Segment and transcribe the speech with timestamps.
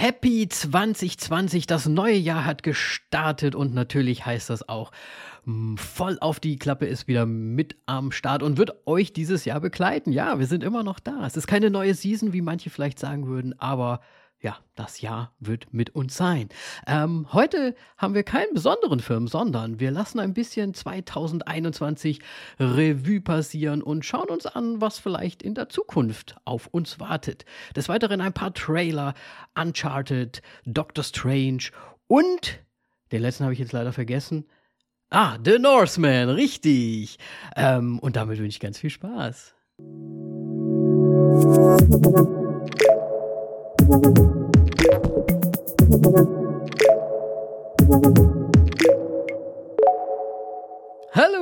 [0.00, 4.92] Happy 2020, das neue Jahr hat gestartet und natürlich heißt das auch,
[5.44, 9.60] mm, voll auf die Klappe ist wieder mit am Start und wird euch dieses Jahr
[9.60, 10.10] begleiten.
[10.10, 11.26] Ja, wir sind immer noch da.
[11.26, 14.00] Es ist keine neue Season, wie manche vielleicht sagen würden, aber
[14.42, 16.48] ja, das Jahr wird mit uns sein.
[16.86, 22.20] Ähm, heute haben wir keinen besonderen Film, sondern wir lassen ein bisschen 2021
[22.58, 27.44] Revue passieren und schauen uns an, was vielleicht in der Zukunft auf uns wartet.
[27.76, 29.14] Des Weiteren ein paar Trailer,
[29.54, 31.64] Uncharted, Doctor Strange
[32.06, 32.60] und
[33.12, 34.46] den letzten habe ich jetzt leider vergessen.
[35.10, 37.18] Ah, The Northman, richtig.
[37.56, 39.54] Ähm, und damit wünsche ich ganz viel Spaß.
[43.90, 43.98] Hallo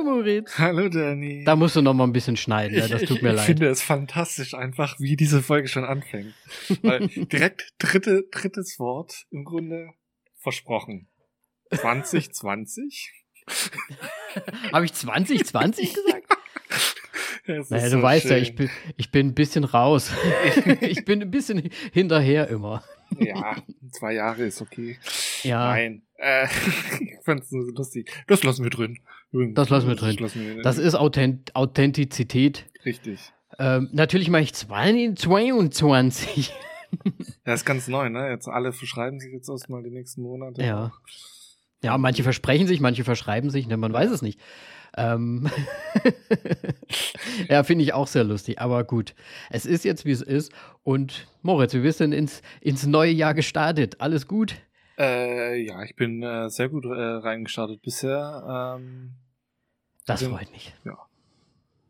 [0.03, 0.57] Moritz.
[0.57, 1.43] Hallo Danny.
[1.43, 3.39] Da musst du noch mal ein bisschen schneiden, ja, das tut ich, mir ich leid.
[3.41, 6.33] Ich finde es fantastisch einfach, wie diese Folge schon anfängt.
[6.81, 9.91] Weil direkt dritte, drittes Wort im Grunde
[10.37, 11.07] versprochen.
[11.69, 13.13] 2020?
[14.73, 16.38] Habe ich 2020 gesagt?
[17.49, 18.43] Naja, du so weißt ja, schön.
[18.43, 20.11] ich bin, ich bin ein bisschen raus.
[20.81, 22.83] ich bin ein bisschen hinterher immer.
[23.17, 23.55] Ja,
[23.91, 24.97] zwei Jahre ist okay.
[25.43, 26.03] Ja, Nein.
[26.17, 26.45] Äh,
[26.99, 28.11] ich fand's nur so lustig.
[28.27, 28.99] Das lassen wir drin.
[29.53, 30.17] Das lassen wir drin.
[30.19, 32.65] Das, wir das ist Authent Authentizität.
[32.85, 33.31] richtig.
[33.57, 36.53] Ähm, natürlich mache ich 2022.
[37.43, 38.29] Das ist ganz neu, ne?
[38.29, 40.63] Jetzt alle verschreiben sich jetzt erstmal die nächsten Monate.
[40.63, 40.93] Ja.
[41.81, 44.39] Ja, manche versprechen sich, manche verschreiben sich, ne, man weiß es nicht.
[44.97, 45.49] Ähm
[47.49, 49.15] ja, finde ich auch sehr lustig, aber gut.
[49.49, 50.51] Es ist jetzt, wie es ist.
[50.83, 54.01] Und Moritz, wie bist du denn ins, ins neue Jahr gestartet?
[54.01, 54.55] Alles gut?
[54.97, 58.75] Äh, ja, ich bin äh, sehr gut äh, reingestartet bisher.
[58.77, 59.13] Ähm,
[60.05, 60.29] Das Ja.
[60.29, 60.73] freut mich.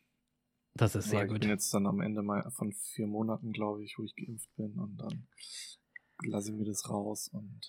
[0.75, 1.41] Das ist sehr Ich gut.
[1.41, 4.77] bin jetzt dann am Ende mal von vier Monaten, glaube ich, wo ich geimpft bin
[4.79, 5.27] und dann
[6.23, 7.61] lasse ich mir das raus und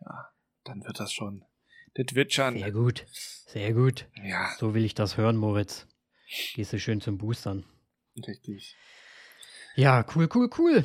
[0.00, 0.30] ja,
[0.64, 1.44] dann wird das schon.
[1.94, 2.58] Das wird schon.
[2.58, 3.06] Sehr gut.
[3.12, 4.08] Sehr gut.
[4.24, 5.86] Ja, So will ich das hören, Moritz.
[6.54, 7.64] Gehst du schön zum Boostern.
[8.26, 8.76] richtig.
[9.76, 10.84] Ja, cool, cool, cool.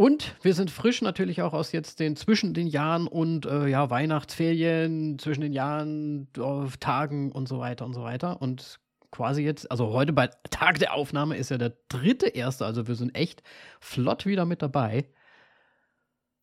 [0.00, 3.90] Und wir sind frisch natürlich auch aus jetzt den zwischen den Jahren und äh, ja,
[3.90, 8.40] Weihnachtsferien, zwischen den Jahren, äh, Tagen und so weiter und so weiter.
[8.40, 8.80] Und
[9.10, 12.94] quasi jetzt, also heute bei Tag der Aufnahme ist ja der dritte erste, also wir
[12.94, 13.42] sind echt
[13.78, 15.04] flott wieder mit dabei.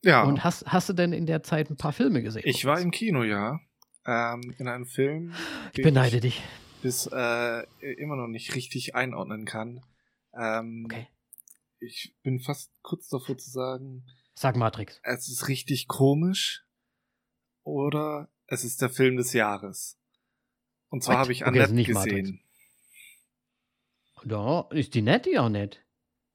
[0.03, 2.43] Ja, Und hast, hast du denn in der Zeit ein paar Filme gesehen?
[2.45, 3.59] ich war im Kino, ja.
[4.05, 5.33] Ähm, in einem Film,
[5.73, 6.43] Ich beneide dich.
[6.83, 7.63] bis äh,
[7.97, 9.81] immer noch nicht richtig einordnen kann.
[10.39, 11.07] Ähm, Okay.
[11.79, 14.05] Ich bin fast kurz davor zu sagen,
[14.35, 14.99] Sag Matrix.
[15.03, 16.65] es ist richtig komisch
[17.63, 19.99] oder es ist der Film des Jahres.
[20.89, 22.15] Und zwar habe ich Okay, Annette nicht Matrix.
[22.15, 22.41] gesehen.
[24.25, 25.83] Ja, ist die nett, die auch nett?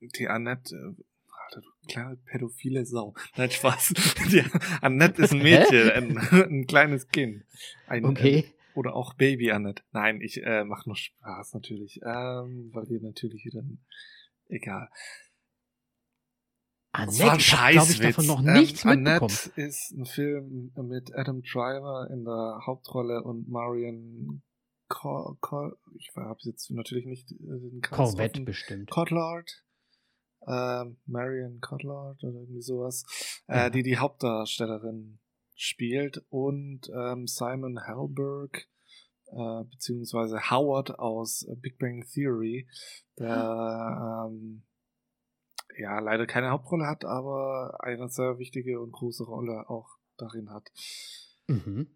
[0.01, 1.03] Die Annette, äh,
[1.47, 3.15] Alter, du kleine pädophile Sau.
[3.37, 3.95] Nein, Spaß.
[4.31, 4.45] Die
[4.81, 7.45] Annette ist ein Mädchen, ein, ein kleines Kind.
[7.87, 8.53] Ein, Okay.
[8.75, 9.83] Oder auch Baby Annette.
[9.93, 12.01] Nein, ich äh, mache nur Spaß natürlich.
[12.05, 13.63] Ähm, weil wir natürlich wieder.
[14.49, 14.89] Egal.
[16.93, 19.07] Annette, Das war ein ich habe, glaube ich, davon noch Ähm, nichts mitbekommen.
[19.07, 24.43] Annette ist ein Film mit Adam Driver in der Hauptrolle und Marion
[24.89, 28.45] Cor Cor ich habe jetzt natürlich nicht äh, den Corvette offen.
[28.45, 28.91] bestimmt.
[28.91, 29.65] Cotillard.
[30.47, 33.05] Ähm, Marion Cotillard oder irgendwie sowas.
[33.49, 33.67] Ja.
[33.67, 35.19] Äh, die die Hauptdarstellerin
[35.55, 38.67] spielt und ähm, Simon Halberg
[39.31, 42.69] äh, beziehungsweise Howard aus äh, Big Bang Theory,
[43.19, 44.65] der ähm,
[45.79, 50.71] ja leider keine Hauptrolle hat, aber eine sehr wichtige und große Rolle auch darin hat.
[51.49, 51.89] Mhm.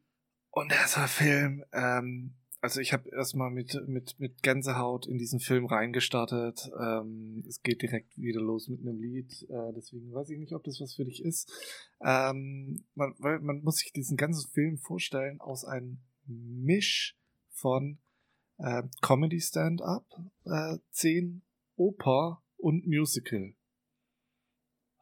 [0.50, 5.66] Und dieser Film, ähm, also ich habe erstmal mit, mit, mit Gänsehaut in diesen Film
[5.66, 6.70] reingestartet.
[6.80, 10.64] Ähm, es geht direkt wieder los mit einem Lied, äh, deswegen weiß ich nicht, ob
[10.64, 11.52] das was für dich ist.
[12.00, 17.16] Ähm, man, weil man muss sich diesen ganzen Film vorstellen aus einem Misch
[17.50, 17.98] von
[18.58, 20.06] äh, Comedy Stand-up,
[20.44, 21.42] äh, 10
[21.76, 23.54] Oper und Musical.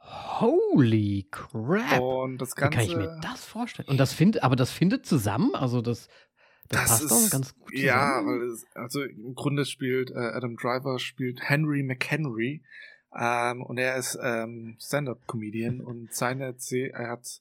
[0.06, 2.00] Holy crap!
[2.00, 2.78] Und das Ganze.
[2.78, 3.88] Wie kann ich mir das vorstellen?
[3.88, 6.08] Und das findet, aber das findet zusammen, also das,
[6.68, 7.86] das, das passt ist, doch ganz gut zusammen.
[7.86, 12.62] Ja, weil es, also im Grunde spielt äh, Adam Driver spielt Henry McHenry
[13.16, 17.40] ähm, und er ist ähm, Stand-up-Comedian und seine C er hat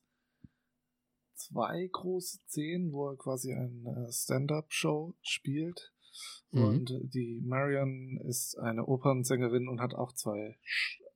[1.35, 5.91] zwei große Szenen, wo er quasi eine Stand-up-Show spielt.
[6.51, 6.63] Mhm.
[6.63, 10.57] Und die Marion ist eine Opernsängerin und hat auch zwei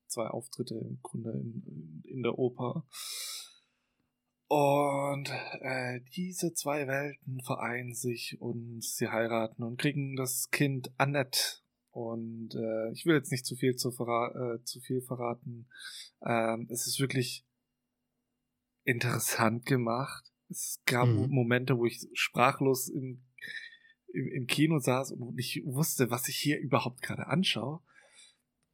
[0.07, 2.85] zwei Auftritte im Grunde in, in der Oper.
[4.49, 11.59] Und äh, diese zwei Welten vereinen sich und sie heiraten und kriegen das Kind Annette.
[11.91, 15.67] Und äh, ich will jetzt nicht zu viel zu, verra äh, zu viel verraten.
[16.25, 17.45] Ähm, es ist wirklich
[18.83, 20.31] interessant gemacht.
[20.49, 21.27] Es gab mhm.
[21.29, 23.25] Momente, wo ich sprachlos im,
[24.13, 27.81] im, im Kino saß und nicht wusste, was ich hier überhaupt gerade anschaue.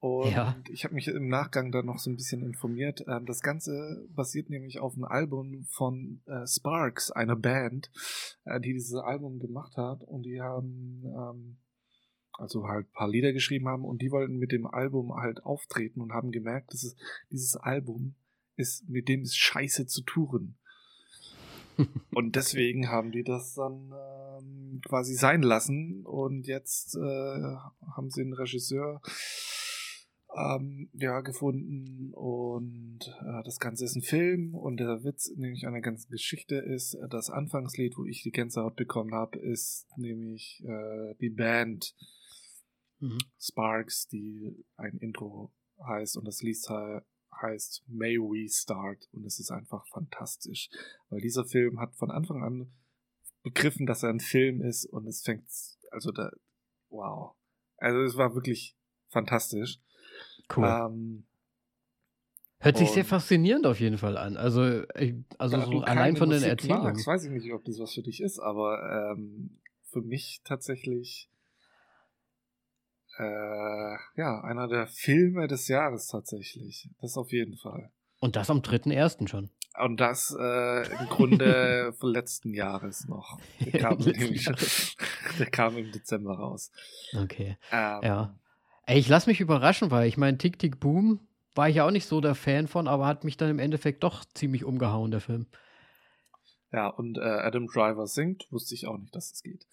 [0.04, 0.58] Und ja.
[0.70, 3.06] ich habe mich im Nachgang da noch so ein bisschen informiert.
[3.08, 7.90] Ähm, das Ganze basiert nämlich auf einem Album von äh, Sparks, einer Band,
[8.44, 10.04] äh, die dieses Album gemacht hat.
[10.04, 11.58] Und die haben ähm,
[12.34, 16.02] also halt ein paar Lieder geschrieben haben und die wollten mit dem Album halt auftreten
[16.02, 16.98] und haben gemerkt, dass es,
[17.32, 18.16] dieses Album
[18.58, 20.58] ist, mit dem ist scheiße zu touren.
[22.14, 23.94] und deswegen haben die das dann
[24.38, 27.56] ähm, quasi sein lassen und jetzt äh,
[27.96, 29.02] haben sie einen Regisseur
[30.36, 35.74] ähm, ja, gefunden und äh, das Ganze ist ein Film und der Witz nämlich an
[35.74, 40.64] der ganzen Geschichte ist, äh, das Anfangslied, wo ich die Gänsehaut bekommen habe, ist nämlich
[40.66, 41.96] äh, die Band
[43.00, 43.20] mhm.
[43.40, 45.52] Sparks, die ein Intro
[45.86, 46.58] heißt und das Lied
[47.42, 50.70] heißt May We Start und es ist einfach fantastisch,
[51.10, 52.72] weil dieser Film hat von Anfang an
[53.44, 55.46] begriffen, dass er ein Film ist und es fängt,
[55.92, 56.32] also da,
[56.90, 57.36] wow.
[57.78, 58.78] Also es war wirklich
[59.10, 59.80] fantastisch.
[60.56, 60.66] Cool.
[60.66, 61.24] Ähm,
[62.60, 64.38] Hört sich sehr faszinierend auf jeden Fall an.
[64.38, 64.62] Also,
[65.38, 66.86] also so allein von den Erzählungen.
[66.86, 69.60] Magst, weiß ich nicht, ob das was für dich ist, aber ähm,
[69.92, 71.30] für mich tatsächlich
[73.18, 76.90] äh, ja, einer der Filme des Jahres tatsächlich.
[77.02, 77.92] Das auf jeden Fall.
[78.20, 79.28] Und das am 3.1.
[79.28, 79.50] schon.
[79.78, 83.40] Und das äh, im Grunde letzten Jahres noch.
[83.60, 83.98] Der kam,
[85.40, 86.72] der kam im Dezember raus.
[87.14, 87.58] Okay.
[87.72, 88.36] Ähm, ja.
[88.86, 91.20] Ey, ich lass mich überraschen, weil ich meine, Tick Tick Boom
[91.56, 94.04] war ich ja auch nicht so der Fan von, aber hat mich dann im Endeffekt
[94.04, 95.48] doch ziemlich umgehauen, der Film.
[96.72, 99.68] Ja, und äh, Adam Driver singt, wusste ich auch nicht, dass es geht.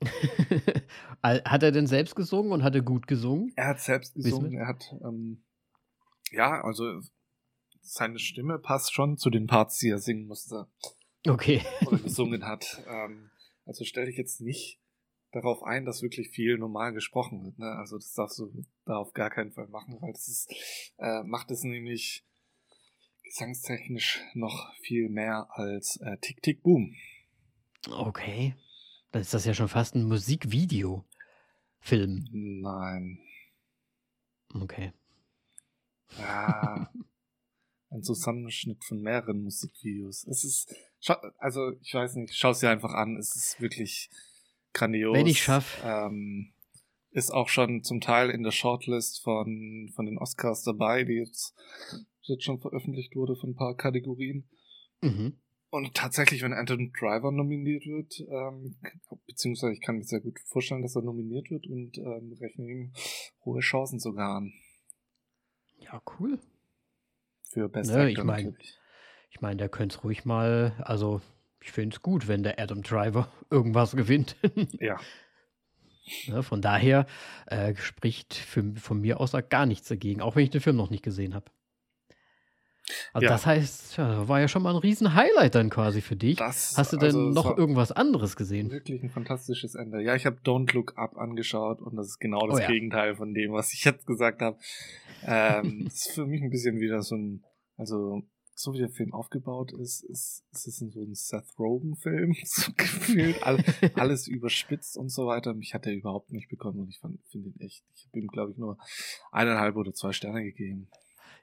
[1.22, 3.52] hat er denn selbst gesungen und hat er gut gesungen?
[3.56, 5.42] Er hat selbst gesungen, er hat, ähm,
[6.30, 7.00] ja, also
[7.80, 10.66] seine Stimme passt schon zu den Parts, die er singen musste.
[11.26, 11.62] Okay.
[11.86, 12.82] Oder gesungen hat.
[12.86, 13.30] Ähm,
[13.64, 14.80] also stelle ich jetzt nicht
[15.36, 17.58] darauf ein, dass wirklich viel normal gesprochen wird.
[17.58, 17.66] Ne?
[17.66, 20.50] Also das darfst du da auf gar keinen Fall machen, weil das ist,
[20.98, 22.24] äh, macht es nämlich
[23.22, 26.94] gesangstechnisch noch viel mehr als äh, Tick Tick Boom.
[27.90, 28.54] Okay.
[29.12, 32.28] Dann ist das ja schon fast ein Musikvideo-Film.
[32.32, 33.20] Nein.
[34.54, 34.92] Okay.
[36.18, 36.90] Ja.
[37.90, 40.26] ein Zusammenschnitt von mehreren Musikvideos.
[40.26, 40.74] Es ist,
[41.38, 43.16] also ich weiß nicht, schau es dir einfach an.
[43.16, 44.10] Es ist wirklich
[44.76, 45.16] grandios.
[45.16, 45.82] Wenn ich schaffe.
[45.84, 46.52] Ähm,
[47.10, 51.54] ist auch schon zum Teil in der Shortlist von, von den Oscars dabei, die jetzt,
[52.22, 54.46] jetzt schon veröffentlicht wurde von ein paar Kategorien.
[55.00, 55.38] Mhm.
[55.70, 58.76] Und tatsächlich, wenn Anton Driver nominiert wird, ähm,
[59.26, 62.92] beziehungsweise ich kann mir sehr gut vorstellen, dass er nominiert wird und ähm, rechne ihm
[63.44, 64.52] hohe Chancen sogar an.
[65.78, 66.38] Ja, cool.
[67.50, 68.78] Für Best ne, Actor ich mein, natürlich.
[69.30, 71.20] Ich meine, der könnte es ruhig mal, also
[71.60, 74.36] ich finde es gut, wenn der Adam Driver irgendwas gewinnt.
[74.80, 74.98] ja.
[76.24, 76.42] ja.
[76.42, 77.06] Von daher
[77.46, 80.90] äh, spricht für, von mir aus gar nichts dagegen, auch wenn ich den Film noch
[80.90, 81.50] nicht gesehen habe.
[83.12, 83.32] Also ja.
[83.32, 86.36] das heißt, ja, war ja schon mal ein riesen Highlight dann quasi für dich.
[86.36, 88.70] Das, Hast du denn also, noch irgendwas anderes gesehen?
[88.70, 90.00] Wirklich ein fantastisches Ende.
[90.02, 92.68] Ja, ich habe Don't Look Up angeschaut und das ist genau das oh, ja.
[92.68, 94.58] Gegenteil von dem, was ich jetzt gesagt habe.
[95.24, 97.44] Ähm, das ist für mich ein bisschen wieder so ein,
[97.76, 98.22] also
[98.58, 103.42] so wie der Film aufgebaut ist, ist, ist es so ein Seth Rogen-Film, so gefühlt,
[103.42, 103.62] all,
[103.94, 105.52] alles überspitzt und so weiter.
[105.52, 108.52] Mich hat er überhaupt nicht bekommen und ich finde ihn echt, ich habe ihm, glaube
[108.52, 108.78] ich, nur
[109.30, 110.88] eineinhalb oder zwei Sterne gegeben.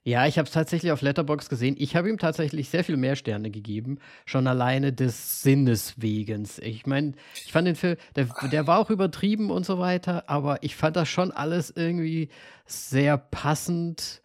[0.06, 1.76] Ja, ich habe es tatsächlich auf Letterbox gesehen.
[1.78, 6.46] Ich habe ihm tatsächlich sehr viel mehr Sterne gegeben, schon alleine des Sinnes wegen.
[6.62, 10.62] Ich meine, ich fand den Film, der, der war auch übertrieben und so weiter, aber
[10.62, 12.28] ich fand das schon alles irgendwie
[12.66, 14.23] sehr passend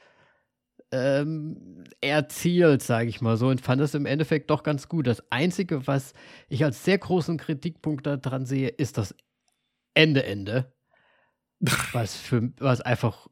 [0.90, 5.06] ähm, erzielt, sage ich mal so, und fand das im Endeffekt doch ganz gut.
[5.06, 6.14] Das Einzige, was
[6.48, 9.14] ich als sehr großen Kritikpunkt daran sehe, ist das
[9.94, 10.72] Ende, Ende.
[11.92, 13.26] was, für, was einfach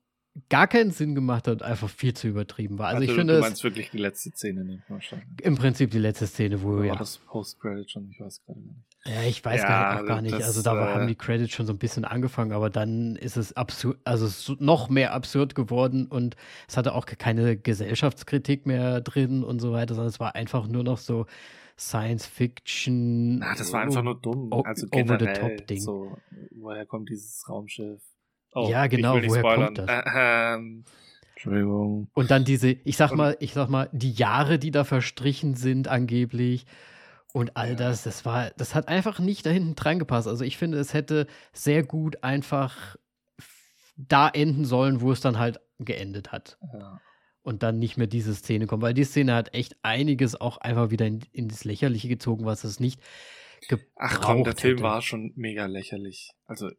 [0.49, 2.89] gar keinen Sinn gemacht hat und einfach viel zu übertrieben war.
[2.89, 5.29] Also, also ich finde du meinst wirklich die letzte Szene wahrscheinlich.
[5.43, 6.91] Im Prinzip die letzte Szene, wo Oder ja.
[6.93, 8.11] War das Post-Credit schon?
[8.11, 8.96] Ich weiß gerade nicht.
[9.07, 10.35] Ja, ich weiß ja, gar, nicht, gar nicht.
[10.35, 13.57] Also da äh, haben die Credits schon so ein bisschen angefangen, aber dann ist es
[13.57, 16.37] absurd, also es ist noch mehr absurd geworden und
[16.69, 20.83] es hatte auch keine Gesellschaftskritik mehr drin und so weiter, sondern es war einfach nur
[20.83, 21.27] noch so
[21.79, 23.39] Science Fiction.
[23.39, 24.53] Na, das war einfach nur dumm.
[24.65, 25.81] Also over the top Ding.
[25.81, 26.17] So,
[26.53, 28.01] woher kommt dieses Raumschiff?
[28.55, 29.75] Oh, ja, genau, woher spoilern.
[29.75, 30.05] kommt das?
[30.15, 30.85] Ähm,
[31.35, 32.09] Entschuldigung.
[32.15, 35.87] Und dann diese, ich sag mal, ich sag mal, die Jahre, die da verstrichen sind,
[35.87, 36.65] angeblich.
[37.33, 40.27] Und all das, das war, das hat einfach nicht da hinten dran gepasst.
[40.27, 42.97] Also ich finde, es hätte sehr gut einfach
[43.97, 46.59] da enden sollen, wo es dann halt geendet hat.
[46.73, 47.01] Ja.
[47.43, 50.91] Und dann nicht mehr diese Szene kommt, weil die Szene hat echt einiges auch einfach
[50.91, 53.01] wieder in, in das Lächerliche gezogen, was es nicht
[53.69, 56.33] gebraucht Ach komm, der Film war schon mega lächerlich.
[56.47, 56.71] Also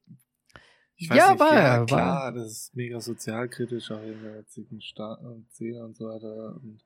[0.96, 2.32] ich weiß ja, nicht, war ja, klar, war.
[2.34, 6.56] das ist mega sozialkritisch, auch in der jetzigen Szene und so weiter.
[6.56, 6.84] Und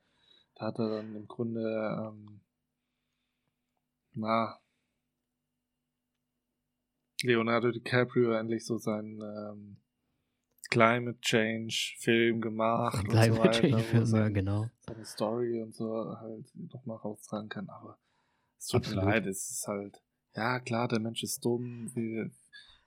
[0.54, 2.41] da hat er dann im Grunde, ähm,
[4.14, 4.58] na,
[7.22, 9.76] Leonardo DiCaprio endlich so seinen ähm,
[10.70, 14.70] Climate Change Film gemacht und Climate so weiter, Change Film, seine, ja, genau.
[14.80, 17.68] seine Story und so halt nochmal raustragen kann.
[17.68, 17.98] Aber
[18.58, 19.04] es tut Absolut.
[19.04, 20.02] mir leid, es ist halt,
[20.34, 22.30] ja klar, der Mensch ist dumm, wir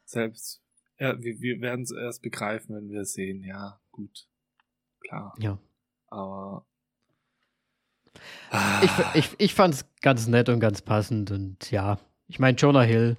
[0.04, 0.66] selbst
[0.98, 3.44] ja, wir, wir werden es erst begreifen, wenn wir es sehen.
[3.44, 4.28] Ja, gut.
[5.02, 5.36] Klar.
[5.40, 5.60] Ja.
[6.08, 6.66] Aber.
[8.82, 12.82] Ich, ich, ich fand es ganz nett und ganz passend und ja, ich meine, Jonah
[12.82, 13.18] Hill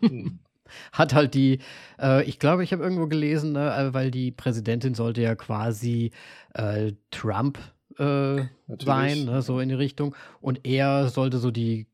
[0.00, 0.40] hm.
[0.92, 1.60] hat halt die,
[2.00, 6.12] äh, ich glaube, ich habe irgendwo gelesen, ne, äh, weil die Präsidentin sollte ja quasi
[6.54, 7.58] äh, Trump
[7.98, 8.44] äh,
[8.78, 10.14] sein, ne, so in die Richtung.
[10.40, 11.86] Und er sollte so die,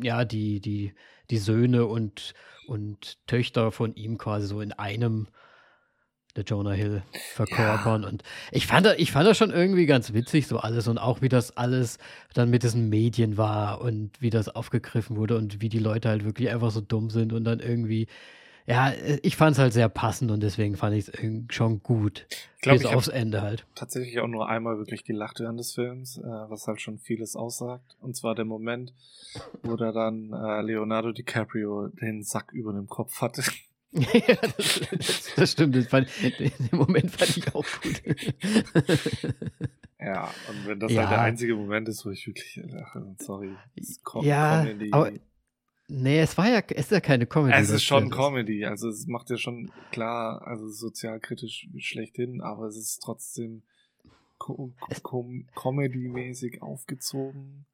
[0.00, 0.94] ja, die, die,
[1.30, 2.34] die Söhne und
[2.66, 5.28] und Töchter von ihm quasi so in einem
[6.36, 7.02] der Jonah Hill
[7.34, 8.02] verkörpern.
[8.02, 8.08] Ja.
[8.08, 11.28] Und ich fand, ich fand das schon irgendwie ganz witzig, so alles und auch wie
[11.28, 11.98] das alles
[12.34, 16.24] dann mit diesen Medien war und wie das aufgegriffen wurde und wie die Leute halt
[16.24, 18.06] wirklich einfach so dumm sind und dann irgendwie.
[18.64, 21.12] Ja, ich fand es halt sehr passend und deswegen fand ich es
[21.52, 22.26] schon gut.
[22.54, 23.66] Ich glaube, bis ich aufs Ende halt.
[23.74, 27.96] Tatsächlich auch nur einmal wirklich gelacht während des Films, äh, was halt schon vieles aussagt.
[28.00, 28.94] Und zwar der Moment,
[29.64, 33.42] wo da dann äh, Leonardo DiCaprio den Sack über dem Kopf hatte.
[33.92, 35.76] Ja, das, das, das stimmt.
[35.76, 36.08] Das fand,
[36.38, 38.02] den Moment fand ich auch gut.
[40.00, 41.02] ja, und wenn das ja.
[41.02, 43.50] halt der einzige Moment ist, wo ich wirklich, ach, sorry,
[44.22, 45.12] ja, aber
[45.94, 47.54] Nee, es war ja, es ist ja keine Comedy.
[47.54, 52.78] Es ist schon Comedy, also es macht ja schon klar, also sozialkritisch schlechthin, aber es
[52.78, 53.62] ist trotzdem
[54.38, 57.66] com com Comedy-mäßig aufgezogen.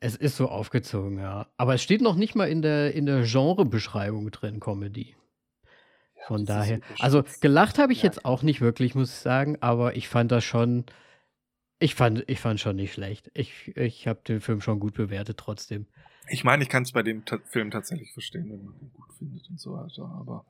[0.00, 1.46] Es ist so aufgezogen, ja.
[1.56, 5.16] Aber es steht noch nicht mal in der, in der Genrebeschreibung drin, Comedy.
[6.26, 6.80] Von daher.
[6.98, 8.06] Also gelacht habe ich ja.
[8.06, 10.84] jetzt auch nicht wirklich, muss ich sagen, aber ich fand das schon.
[11.78, 13.30] Ich fand, ich fand schon nicht schlecht.
[13.34, 15.86] Ich, ich habe den Film schon gut bewertet trotzdem.
[16.28, 19.12] Ich meine, ich kann es bei dem Ta Film tatsächlich verstehen, wenn man ihn gut
[19.18, 20.44] findet und so weiter, aber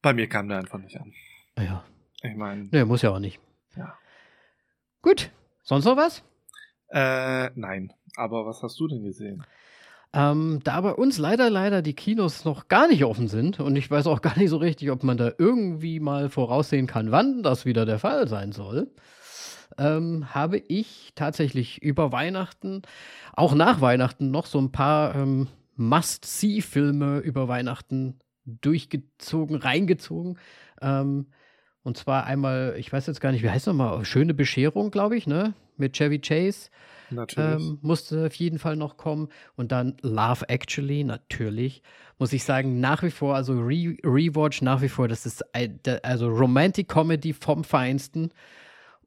[0.00, 1.12] bei mir kam der einfach nicht an.
[1.56, 1.84] Ja.
[2.22, 2.68] Ich meine.
[2.72, 3.40] Nee, muss ja auch nicht.
[3.76, 3.96] Ja.
[5.00, 5.30] Gut.
[5.62, 6.24] Sonst noch was?
[6.92, 7.92] Äh, nein.
[8.16, 9.44] Aber was hast du denn gesehen?
[10.14, 13.90] Ähm, da bei uns leider, leider die Kinos noch gar nicht offen sind und ich
[13.90, 17.64] weiß auch gar nicht so richtig, ob man da irgendwie mal voraussehen kann, wann das
[17.64, 18.90] wieder der Fall sein soll,
[19.78, 22.82] ähm, habe ich tatsächlich über Weihnachten,
[23.32, 30.38] auch nach Weihnachten, noch so ein paar ähm, Must-See-Filme über Weihnachten durchgezogen, reingezogen.
[30.82, 31.28] Ähm,
[31.84, 35.26] und zwar einmal, ich weiß jetzt gar nicht, wie heißt nochmal, Schöne Bescherung, glaube ich,
[35.26, 35.54] ne?
[35.76, 36.70] Mit Chevy Chase.
[37.10, 37.60] Natürlich.
[37.62, 39.28] Ähm, musste auf jeden Fall noch kommen.
[39.56, 41.82] Und dann Love Actually, natürlich.
[42.18, 45.44] Muss ich sagen, nach wie vor, also Re Rewatch nach wie vor, das ist
[46.02, 48.30] also Romantic Comedy vom Feinsten.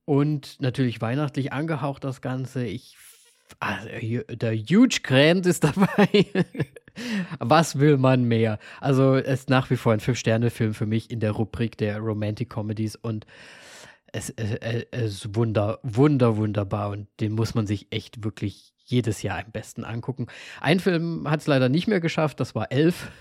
[0.03, 2.65] Und natürlich weihnachtlich angehaucht das Ganze.
[2.65, 2.97] Ich,
[3.59, 3.89] also,
[4.29, 6.25] der Huge Grant ist dabei.
[7.39, 8.59] Was will man mehr?
[8.81, 12.49] Also, es ist nach wie vor ein Fünf-Sterne-Film für mich in der Rubrik der Romantic
[12.49, 13.25] Comedies und
[14.11, 14.57] es, es,
[14.91, 19.51] es ist wunder, wunder, wunderbar und den muss man sich echt wirklich jedes Jahr am
[19.51, 20.27] besten angucken.
[20.61, 23.11] Ein Film hat es leider nicht mehr geschafft, das war Elf.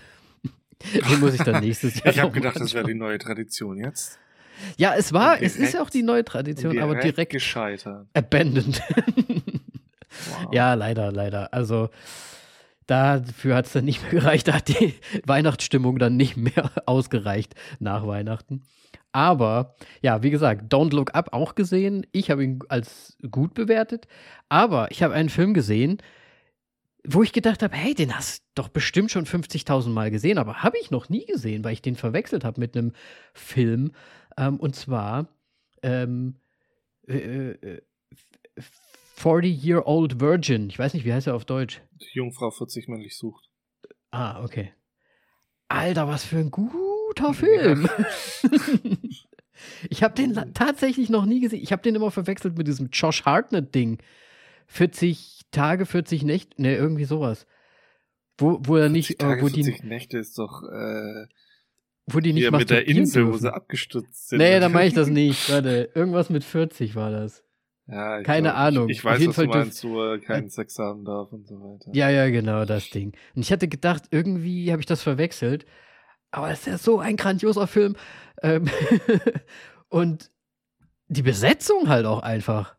[0.93, 2.07] Den muss ich dann nächstes Jahr.
[2.07, 4.19] ich habe gedacht, das wäre die neue Tradition jetzt.
[4.77, 8.07] Ja, es war, direkt, es ist ja auch die neue Tradition, direkt aber direkt gescheitert.
[8.13, 8.81] Abandoned.
[10.29, 10.53] wow.
[10.53, 11.53] Ja, leider, leider.
[11.53, 11.89] Also
[12.87, 14.47] dafür hat es dann nicht mehr gereicht.
[14.47, 14.93] Da hat die
[15.25, 18.63] Weihnachtsstimmung dann nicht mehr ausgereicht nach Weihnachten.
[19.11, 22.05] Aber ja, wie gesagt, Don't Look Up auch gesehen.
[22.11, 24.07] Ich habe ihn als gut bewertet.
[24.49, 25.99] Aber ich habe einen Film gesehen,
[27.07, 30.63] wo ich gedacht habe, hey, den hast du doch bestimmt schon 50.000 Mal gesehen, aber
[30.63, 32.93] habe ich noch nie gesehen, weil ich den verwechselt habe mit einem
[33.33, 33.91] Film.
[34.37, 35.27] Ähm, und zwar
[35.83, 36.35] ähm,
[37.07, 37.81] äh, äh,
[39.17, 40.69] 40-Year-Old Virgin.
[40.69, 41.81] Ich weiß nicht, wie heißt er auf Deutsch?
[42.13, 43.49] Jungfrau 40 männlich sucht.
[44.11, 44.71] Ah, okay.
[45.67, 47.89] Alter, was für ein guter Film.
[49.89, 51.61] ich habe den tatsächlich noch nie gesehen.
[51.61, 53.99] Ich habe den immer verwechselt mit diesem Josh Hartnett-Ding.
[54.67, 57.45] 40 Tage, 40 Nächte, ne, irgendwie sowas.
[58.37, 61.27] Wo, wo er nicht, Tage, äh, wo 40 die Nächte ist doch, äh,
[62.07, 63.33] wo die nicht mit der Insel, dürfen.
[63.33, 64.39] wo sie abgestürzt sind.
[64.39, 65.49] Nee, da mache ich das nicht.
[65.49, 67.44] Warte, irgendwas mit 40 war das.
[67.87, 68.89] Ja, Keine glaub, Ahnung.
[68.89, 71.91] Ich, ich weiß, was Fall du meinst, er keinen Sex haben darf und so weiter.
[71.93, 73.13] Ja, ja, genau, das Ding.
[73.35, 75.65] Und ich hatte gedacht, irgendwie habe ich das verwechselt.
[76.31, 77.95] Aber es ist ja so ein grandioser Film.
[78.41, 78.67] Ähm
[79.89, 80.31] und
[81.07, 82.75] die Besetzung halt auch einfach.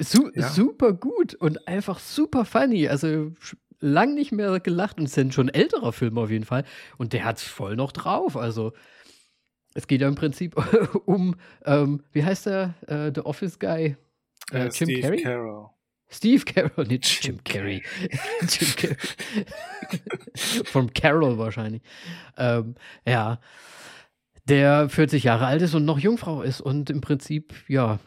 [0.00, 0.48] Su ja.
[0.48, 2.88] Super gut und einfach super funny.
[2.88, 3.32] Also
[3.80, 6.64] lang nicht mehr gelacht und es ist schon älterer Film auf jeden Fall.
[6.98, 8.36] Und der hat es voll noch drauf.
[8.36, 8.72] Also
[9.74, 10.56] es geht ja im Prinzip
[11.04, 13.96] um, ähm, wie heißt der, äh, The Office Guy?
[14.52, 15.22] Äh, Jim Steve Carrey?
[15.22, 15.70] Carroll.
[16.08, 17.82] Steve Carroll, nicht Jim Carrey.
[18.48, 18.96] Jim Carrey.
[20.64, 21.82] Von Carroll wahrscheinlich.
[22.36, 22.76] Ähm,
[23.06, 23.40] ja.
[24.46, 27.98] Der 40 Jahre alt ist und noch Jungfrau ist und im Prinzip, ja,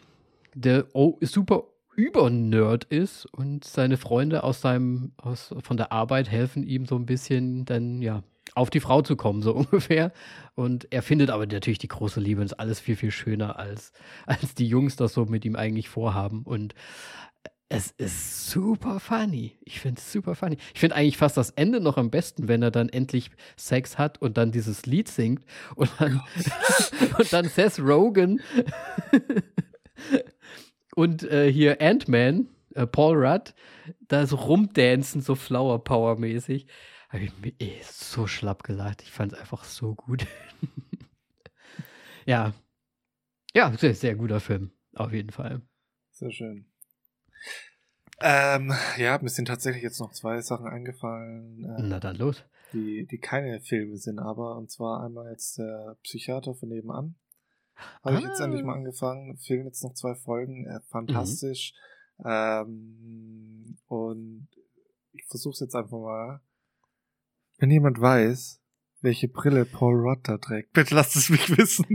[0.53, 1.63] der oh, super
[1.95, 7.07] Übernerd ist und seine Freunde aus seinem, aus, von der Arbeit helfen ihm so ein
[7.07, 8.21] bisschen dann, ja,
[8.55, 10.11] auf die Frau zu kommen, so ungefähr.
[10.55, 13.91] Und er findet aber natürlich die große Liebe und ist alles viel, viel schöner, als,
[14.25, 16.43] als die Jungs das so mit ihm eigentlich vorhaben.
[16.43, 16.73] Und
[17.69, 19.57] es ist super funny.
[19.65, 20.57] Ich finde es super funny.
[20.73, 24.21] Ich finde eigentlich fast das Ende noch am besten, wenn er dann endlich Sex hat
[24.21, 25.43] und dann dieses Lied singt
[25.75, 26.21] und dann,
[27.17, 28.41] und dann Seth Rogen
[30.95, 33.53] und äh, hier Ant-Man, äh, Paul Rudd,
[34.07, 36.67] da so rumdancen, so Flower Power mäßig
[37.09, 39.01] habe ich mir eh so schlapp gelacht.
[39.01, 40.25] Ich fand es einfach so gut.
[42.25, 42.53] ja.
[43.53, 44.71] Ja, sehr, sehr guter Film.
[44.93, 45.61] Auf jeden Fall.
[46.11, 46.65] Sehr schön.
[48.19, 51.63] Ähm, ja, mir sind tatsächlich jetzt noch zwei Sachen eingefallen.
[51.63, 52.43] Äh, Na dann los.
[52.73, 57.15] Die, die keine Filme sind, aber und zwar einmal jetzt der Psychiater von nebenan.
[58.03, 58.19] Habe ah.
[58.19, 58.77] ich jetzt endlich mal ah.
[58.77, 59.37] angefangen.
[59.37, 60.65] Fehlen jetzt noch zwei Folgen.
[60.65, 61.73] Äh, fantastisch.
[62.17, 62.25] Mhm.
[62.25, 64.47] Ähm, und
[65.13, 66.41] ich versuche es jetzt einfach mal.
[67.57, 68.61] Wenn jemand weiß,
[69.01, 71.85] welche Brille Paul Rudd da trägt, bitte lasst es mich wissen.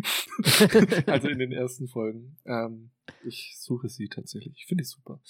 [1.07, 2.37] also in den ersten Folgen.
[2.45, 2.91] Ähm,
[3.25, 4.55] ich suche sie tatsächlich.
[4.59, 5.21] Ich finde ich super.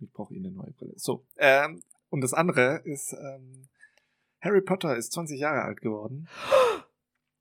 [0.00, 0.94] Ich brauche eh eine neue Brille.
[0.96, 3.68] So, ähm, und das andere ist, ähm,
[4.40, 6.28] Harry Potter ist 20 Jahre alt geworden.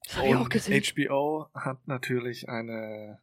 [0.06, 0.82] Das habe ich auch gesehen.
[0.82, 3.19] HBO hat natürlich eine,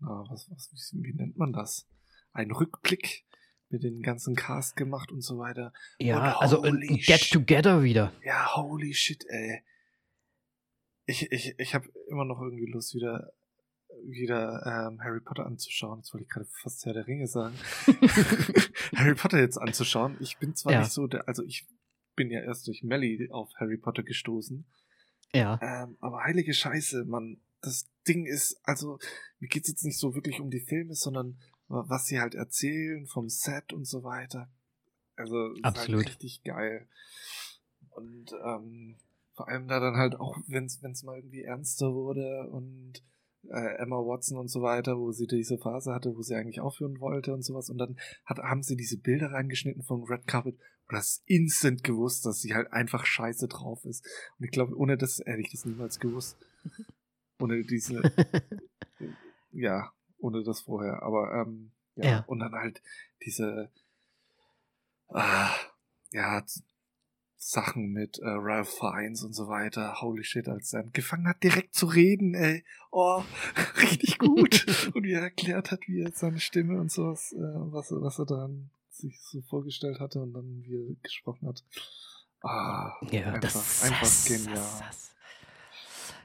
[0.00, 1.88] na, was, was, wie nennt man das?
[2.32, 3.25] Ein Rückblick
[3.68, 5.72] mit den ganzen Cast gemacht und so weiter.
[5.98, 8.12] Ja, und also ein Get Together wieder.
[8.24, 9.62] Ja, holy shit, ey.
[11.06, 13.32] Ich, ich, ich habe immer noch irgendwie Lust, wieder,
[14.04, 16.00] wieder ähm, Harry Potter anzuschauen.
[16.00, 17.54] Jetzt wollte ich gerade fast Herr der Ringe sagen.
[18.96, 20.16] Harry Potter jetzt anzuschauen.
[20.20, 20.80] Ich bin zwar ja.
[20.80, 21.66] nicht so der, also ich
[22.16, 24.66] bin ja erst durch Melly auf Harry Potter gestoßen.
[25.32, 25.60] Ja.
[25.62, 28.98] Ähm, aber heilige Scheiße, man, das Ding ist, also
[29.38, 33.28] mir geht's jetzt nicht so wirklich um die Filme, sondern was sie halt erzählen vom
[33.28, 34.48] Set und so weiter.
[35.16, 36.04] Also ist halt Absolut.
[36.04, 36.88] Halt richtig geil.
[37.90, 38.96] Und ähm,
[39.34, 43.02] vor allem da dann halt auch, wenn es mal irgendwie ernster wurde und
[43.48, 47.00] äh, Emma Watson und so weiter, wo sie diese Phase hatte, wo sie eigentlich aufhören
[47.00, 47.70] wollte und sowas.
[47.70, 50.54] Und dann hat, haben sie diese Bilder reingeschnitten vom Red Carpet
[50.88, 54.04] und das instant gewusst, dass sie halt einfach scheiße drauf ist.
[54.38, 56.36] Und ich glaube, ohne das hätte ich das niemals gewusst.
[57.38, 58.00] Ohne diese,
[59.52, 61.02] ja, ohne das vorher.
[61.02, 62.24] Aber ähm, ja, ja.
[62.26, 62.82] und dann halt
[63.24, 63.70] diese
[65.08, 65.48] äh,
[66.12, 66.42] ja,
[67.38, 70.00] Sachen mit äh, Ralph Fiennes und so weiter.
[70.00, 72.64] Holy shit, als er angefangen hat, direkt zu reden, ey.
[72.90, 73.22] Oh,
[73.82, 74.66] richtig gut.
[74.94, 78.26] und wie er erklärt hat, wie er seine Stimme und sowas, äh, was, was er
[78.26, 81.62] dann sich so vorgestellt hatte und dann wie er gesprochen hat.
[82.42, 84.54] Ah, ja, einfach, das, einfach das, genial.
[84.54, 85.14] Das, das.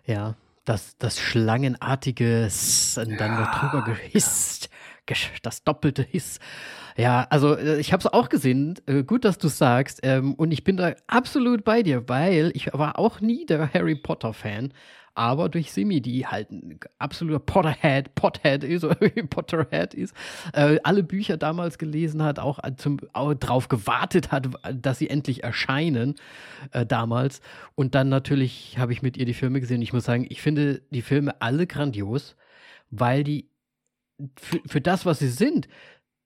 [0.06, 4.70] Ja, das, das schlangenartige S und ja, dann noch drüber gehisst.
[5.42, 6.40] das Doppelte ist.
[6.98, 8.76] Ja, also äh, ich habe es auch gesehen.
[8.86, 10.00] Äh, gut, dass du sagst.
[10.04, 13.96] Ähm, und ich bin da absolut bei dir, weil ich war auch nie der Harry
[13.96, 14.74] Potter-Fan
[15.14, 20.16] aber durch Simi, die halt ein absoluter Potterhead, Pothead ist, oder Potterhead ist,
[20.54, 25.44] äh, alle Bücher damals gelesen hat, auch, zum, auch drauf gewartet hat, dass sie endlich
[25.44, 26.16] erscheinen
[26.72, 27.42] äh, damals.
[27.76, 29.82] Und dann natürlich habe ich mit ihr die Filme gesehen.
[29.82, 32.36] Ich muss sagen, ich finde die Filme alle grandios,
[32.90, 33.50] weil die
[34.40, 35.68] für, für das, was sie sind,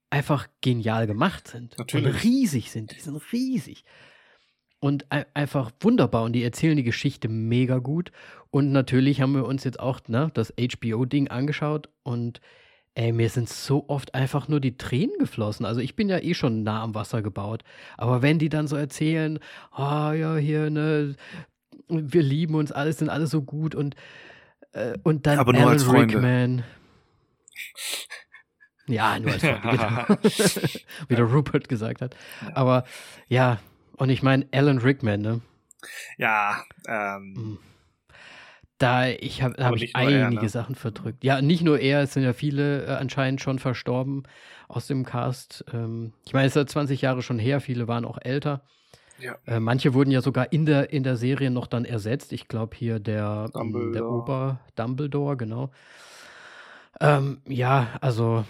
[0.10, 1.78] einfach genial gemacht sind.
[1.78, 2.15] Natürlich.
[2.15, 2.95] Und riesig sind.
[2.95, 3.84] Die sind riesig
[4.79, 8.11] und einfach wunderbar und die erzählen die Geschichte mega gut.
[8.51, 12.39] Und natürlich haben wir uns jetzt auch ne, das HBO-Ding angeschaut und
[12.93, 15.65] ey, mir sind so oft einfach nur die Tränen geflossen.
[15.65, 17.63] Also ich bin ja eh schon nah am Wasser gebaut.
[17.97, 19.39] Aber wenn die dann so erzählen,
[19.71, 21.15] ah oh, ja, hier, ne,
[21.89, 23.95] wir lieben uns, alles sind alles so gut und,
[24.71, 26.63] äh, und dann Aber nur Alan als Rickman.
[28.88, 30.05] Ja, nur als Freunde, genau.
[31.09, 32.15] Wie der Rupert gesagt hat.
[32.53, 32.85] Aber
[33.27, 33.59] ja,
[33.97, 35.41] und ich meine, Alan Rickman, ne?
[36.17, 37.34] Ja, ähm.
[37.36, 37.58] Hm.
[38.77, 40.49] Da ich habe hab ich einige er, ne?
[40.49, 41.23] Sachen verdrückt.
[41.23, 44.23] Ja, nicht nur er, es sind ja viele äh, anscheinend schon verstorben
[44.67, 45.63] aus dem Cast.
[45.73, 48.63] Ähm, ich meine, es ist ja 20 Jahre schon her, viele waren auch älter.
[49.17, 49.38] Ja.
[49.45, 52.34] Äh, manche wurden ja sogar in der, in der Serie noch dann ersetzt.
[52.34, 53.91] Ich glaube hier der, Dumbledore.
[53.93, 55.71] der Ober Dumbledore, genau.
[56.99, 58.43] Ähm, ja, also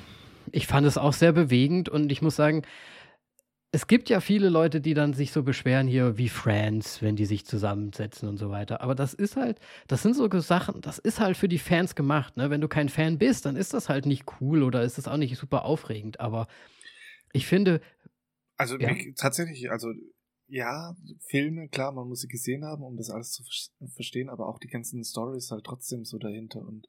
[0.51, 2.63] ich fand es auch sehr bewegend und ich muss sagen,
[3.75, 7.25] es gibt ja viele Leute, die dann sich so beschweren hier wie Friends, wenn die
[7.25, 8.79] sich zusammensetzen und so weiter.
[8.79, 12.37] Aber das ist halt, das sind so Sachen, das ist halt für die Fans gemacht.
[12.37, 12.49] Ne?
[12.49, 15.17] Wenn du kein Fan bist, dann ist das halt nicht cool oder ist es auch
[15.17, 16.21] nicht super aufregend.
[16.21, 16.47] Aber
[17.33, 17.81] ich finde.
[18.55, 18.95] Also ja.
[19.17, 19.91] tatsächlich, also
[20.47, 20.95] ja,
[21.27, 23.43] Filme, klar, man muss sie gesehen haben, um das alles zu
[23.93, 26.87] verstehen, aber auch die ganzen Stories halt trotzdem so dahinter und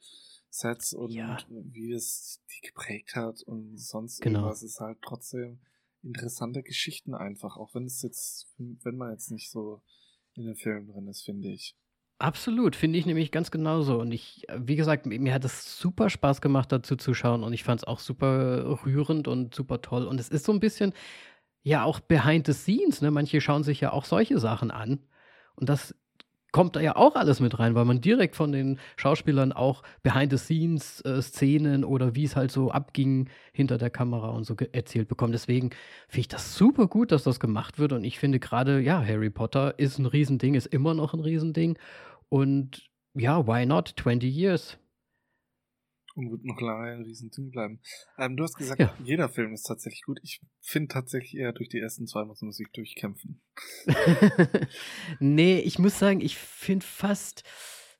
[0.50, 1.36] Sets und ja.
[1.48, 4.38] wie es die geprägt hat und sonst genau.
[4.38, 5.58] irgendwas ist halt trotzdem
[6.06, 9.82] interessante Geschichten einfach, auch wenn es jetzt, wenn man jetzt nicht so
[10.34, 11.74] in den Filmen drin ist, finde ich.
[12.18, 14.00] Absolut, finde ich nämlich ganz genauso.
[14.00, 17.42] Und ich, wie gesagt, mir hat es super Spaß gemacht, dazu zu schauen.
[17.42, 20.06] Und ich fand es auch super rührend und super toll.
[20.06, 20.94] Und es ist so ein bisschen,
[21.62, 23.02] ja, auch behind the scenes.
[23.02, 23.10] Ne?
[23.10, 25.00] Manche schauen sich ja auch solche Sachen an.
[25.56, 25.94] Und das
[26.56, 31.82] kommt da ja auch alles mit rein, weil man direkt von den Schauspielern auch Behind-the-Scenes-Szenen
[31.82, 35.34] äh, oder wie es halt so abging hinter der Kamera und so erzählt bekommt.
[35.34, 35.68] Deswegen
[36.08, 37.92] finde ich das super gut, dass das gemacht wird.
[37.92, 41.76] Und ich finde gerade, ja, Harry Potter ist ein Riesending, ist immer noch ein Riesending.
[42.30, 43.92] Und ja, why not?
[43.94, 44.78] 20 years
[46.16, 47.80] und wird noch lange ein Riesending bleiben.
[48.18, 48.94] Ähm, du hast gesagt, ja.
[49.04, 50.18] jeder Film ist tatsächlich gut.
[50.22, 53.40] Ich finde tatsächlich eher durch die ersten zwei muss man sich durchkämpfen.
[55.20, 57.44] nee, ich muss sagen, ich finde fast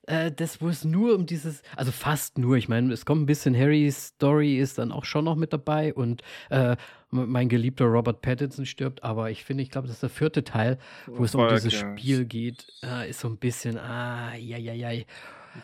[0.07, 3.25] äh, das, wo es nur um dieses, also fast nur, ich meine, es kommt ein
[3.25, 6.75] bisschen Harrys Story ist dann auch schon noch mit dabei und äh,
[7.11, 10.77] mein geliebter Robert Pattinson stirbt, aber ich finde, ich glaube, das ist der vierte Teil,
[11.05, 14.73] wo oh, es um dieses Spiel geht, äh, ist so ein bisschen, ah, ja, ja,
[14.73, 14.91] ja.
[14.91, 15.05] Ich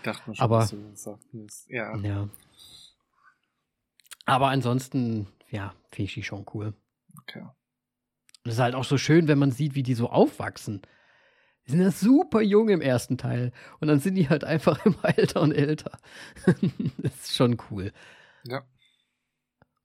[0.03, 1.69] dachte mir schon, aber, dass du das sagst.
[1.69, 1.97] Ja.
[1.97, 2.29] ja.
[4.25, 6.73] Aber ansonsten, ja, finde ich die schon cool.
[7.21, 7.41] Okay.
[7.41, 10.81] Und es ist halt auch so schön, wenn man sieht, wie die so aufwachsen.
[11.65, 13.51] Die sind ja super jung im ersten Teil.
[13.79, 15.97] Und dann sind die halt einfach immer älter und älter.
[16.97, 17.91] das ist schon cool.
[18.45, 18.63] Ja.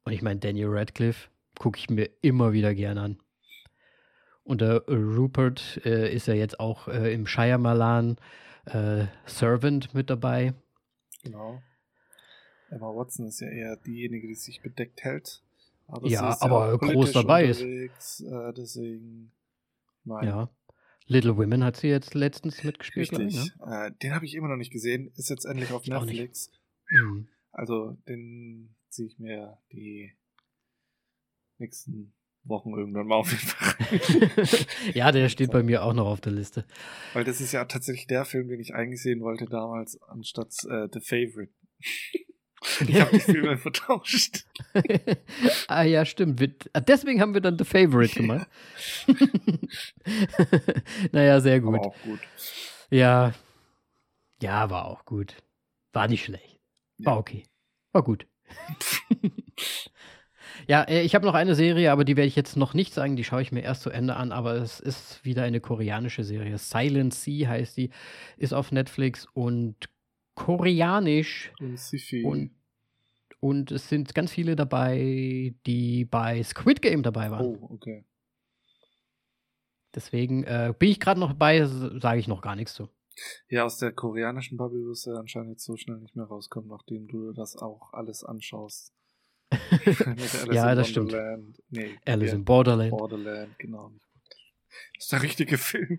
[0.05, 3.19] Und ich meine, Daniel Radcliffe gucke ich mir immer wieder gern an.
[4.43, 8.17] Und der Rupert äh, ist ja jetzt auch äh, im Shyamalan
[8.65, 10.55] äh, Servant mit dabei.
[11.23, 11.63] Genau.
[12.71, 15.43] Emma Watson ist ja eher diejenige, die sich bedeckt hält.
[15.87, 17.63] Aber ja, aber ja groß dabei ist.
[17.63, 19.33] Äh, deswegen.
[20.05, 20.51] Mein, ja.
[21.07, 23.11] Little Women hat sie jetzt letztens mitgespielt.
[23.13, 23.29] Richtig.
[23.29, 23.87] Ich, ne?
[23.87, 25.11] äh, den habe ich immer noch nicht gesehen.
[25.17, 26.51] Ist jetzt endlich auf ich Netflix.
[26.91, 27.29] Mhm.
[27.53, 30.13] Also den ziehe ich mir die
[31.57, 32.13] nächsten
[32.45, 34.67] Wochen irgendwann mal auf jeden Fall.
[34.95, 36.65] ja, der steht bei mir auch noch auf der Liste.
[37.15, 40.89] Weil das ist ja tatsächlich der Film, den ich eigentlich sehen wollte damals, anstatt äh,
[40.93, 41.53] The Favorite.
[42.87, 44.45] Ich habe die Filme vertauscht.
[45.69, 46.69] ah ja, stimmt.
[46.73, 48.49] Ah, deswegen haben wir dann The Favorite gemacht.
[51.13, 51.75] naja, sehr gut.
[51.75, 52.21] War auch gut.
[52.91, 53.33] Ja.
[54.43, 55.37] Ja, war auch gut.
[55.93, 56.61] War nicht schlecht.
[56.99, 57.19] War ja.
[57.19, 57.45] okay.
[57.93, 58.27] War gut.
[60.67, 63.17] ja, äh, ich habe noch eine Serie, aber die werde ich jetzt noch nicht sagen.
[63.17, 64.33] Die schaue ich mir erst zu Ende an.
[64.33, 66.59] Aber es ist wieder eine koreanische Serie.
[66.59, 67.91] Silent Sea heißt die.
[68.37, 69.89] Ist auf Netflix und
[70.39, 71.53] koreanisch.
[72.25, 72.51] Und,
[73.41, 77.45] und es sind ganz viele dabei, die bei Squid Game dabei waren.
[77.45, 78.05] Oh, okay.
[79.95, 82.89] Deswegen äh, bin ich gerade noch bei, sage ich noch gar nichts zu.
[83.49, 87.09] Ja, aus der koreanischen Bubble wirst du anscheinend jetzt so schnell nicht mehr rauskommen, nachdem
[87.09, 88.93] du das auch alles anschaust.
[90.53, 91.17] ja, das stimmt.
[91.71, 92.91] Nee, Alice in Borderland.
[92.91, 93.93] Borderland, genau.
[94.95, 95.99] Das ist der richtige Film.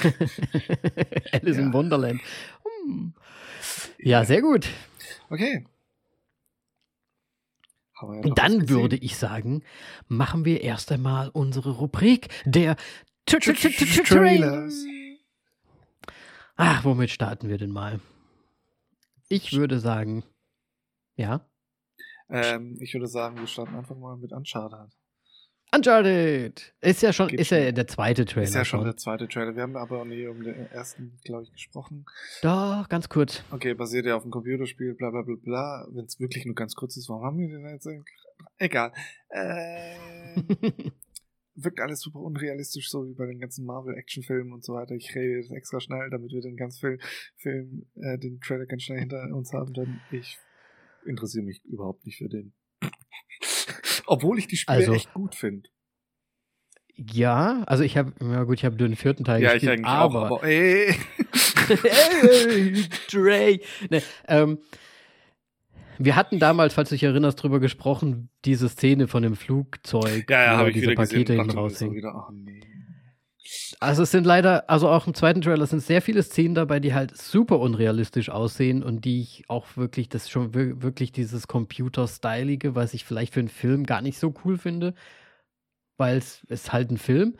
[1.32, 1.62] Alice ja.
[1.62, 2.20] in Wonderland.
[2.84, 3.14] Hm.
[3.98, 4.68] Ja, sehr gut.
[5.30, 5.66] Okay.
[8.00, 9.62] Und dann würde ich sagen,
[10.08, 12.76] machen wir erst einmal unsere Rubrik der
[13.26, 14.84] Trailers.
[16.56, 18.00] Ach, womit starten wir denn mal?
[19.28, 20.24] Ich würde sagen,
[21.16, 21.46] ja.
[22.28, 24.92] Ähm, ich würde sagen, wir starten einfach mal mit Uncharted.
[25.74, 26.74] Uncharted!
[26.82, 28.44] Ist ja schon, ist ja der zweite Trailer.
[28.44, 29.56] Ist ja schon, schon der zweite Trailer.
[29.56, 32.04] Wir haben aber nie um den ersten, glaube ich, gesprochen.
[32.42, 33.42] Doch, ganz kurz.
[33.50, 35.88] Okay, basiert ja auf einem Computerspiel, bla bla bla bla.
[35.90, 37.88] Wenn es wirklich nur ganz kurz ist, warum haben wir den jetzt?
[38.58, 38.92] Egal.
[39.30, 39.96] Äh,
[41.54, 44.94] wirkt alles super unrealistisch, so wie bei den ganzen Marvel-Action-Filmen und so weiter.
[44.94, 46.98] Ich rede jetzt extra schnell, damit wir den ganzen Film,
[47.36, 49.72] Film äh, den Trailer ganz schnell hinter uns haben.
[49.72, 50.38] Denn ich
[51.06, 52.52] interessiere mich überhaupt nicht für den.
[54.12, 55.70] Obwohl ich die Spiele also, echt gut finde.
[56.96, 59.86] Ja, also ich habe, ja gut, ich habe den vierten Teil ja, gespielt, ich eigentlich
[59.86, 60.94] aber, auch, aber ey.
[61.82, 63.58] hey, Dre.
[63.88, 64.58] Ne, ähm,
[65.96, 70.44] wir hatten damals, falls du dich erinnerst, drüber gesprochen, diese Szene von dem Flugzeug, ja,
[70.44, 72.04] ja, wo ich diese Pakete hinten raushängen.
[72.04, 72.60] Oh, nee.
[73.80, 76.94] Also es sind leider, also auch im zweiten Trailer sind sehr viele Szenen dabei, die
[76.94, 82.94] halt super unrealistisch aussehen und die ich auch wirklich, das schon wirklich dieses Computer-Stylige, was
[82.94, 84.94] ich vielleicht für einen Film gar nicht so cool finde,
[85.96, 87.36] weil es ist halt ein Film.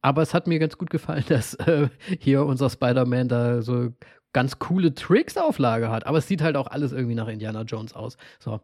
[0.00, 3.92] Aber es hat mir ganz gut gefallen, dass äh, hier unser Spider-Man da so
[4.32, 6.06] ganz coole Tricks auf Lager hat.
[6.06, 8.16] Aber es sieht halt auch alles irgendwie nach Indiana Jones aus.
[8.38, 8.60] So.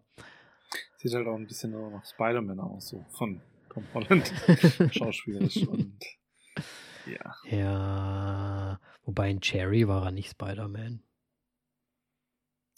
[0.97, 4.33] Sieht halt auch ein bisschen nach Spider-Man aus, so von Tom Holland
[4.91, 5.99] schauspielerisch und
[7.07, 7.35] ja.
[7.51, 8.81] Ja.
[9.05, 11.03] Wobei in Cherry war er nicht Spider-Man.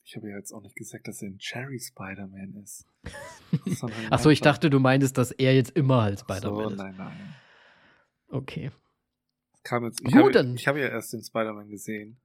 [0.05, 2.87] Ich habe ja jetzt auch nicht gesagt, dass er ein Cherry Spider-Man ist.
[4.11, 6.79] Achso, ich dachte, du meintest, dass er jetzt immer halt Spider-Man so, ist.
[6.79, 7.35] Nein, nein.
[8.29, 8.71] Okay.
[9.65, 12.19] Kam jetzt, ich habe, habe ja erst den Spider-Man gesehen.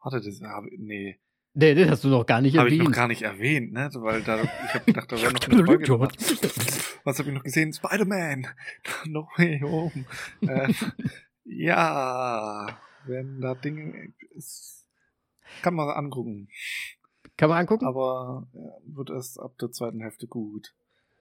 [0.00, 0.40] Hatte das,
[0.76, 1.18] nee.
[1.54, 2.80] Nee, den hast du noch gar nicht hab erwähnt.
[2.80, 3.90] Habe ich noch gar nicht erwähnt, ne?
[3.94, 6.08] Weil da, ich habe gedacht, da wäre noch eine Folge.
[7.04, 7.72] Was habe ich noch gesehen?
[7.72, 8.46] Spider-Man!
[9.06, 10.04] no way home.
[10.42, 10.72] äh,
[11.44, 14.86] ja, wenn da Dinge ist,
[15.62, 16.48] kann man angucken.
[17.36, 17.86] Kann man angucken?
[17.86, 20.74] Aber ja, wird erst ab der zweiten Hälfte gut.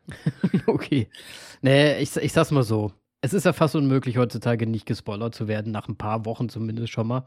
[0.67, 1.09] okay.
[1.61, 2.93] Nee, ich, ich sag's mal so.
[3.21, 6.91] Es ist ja fast unmöglich, heutzutage nicht gespoilert zu werden, nach ein paar Wochen zumindest
[6.91, 7.25] schon mal.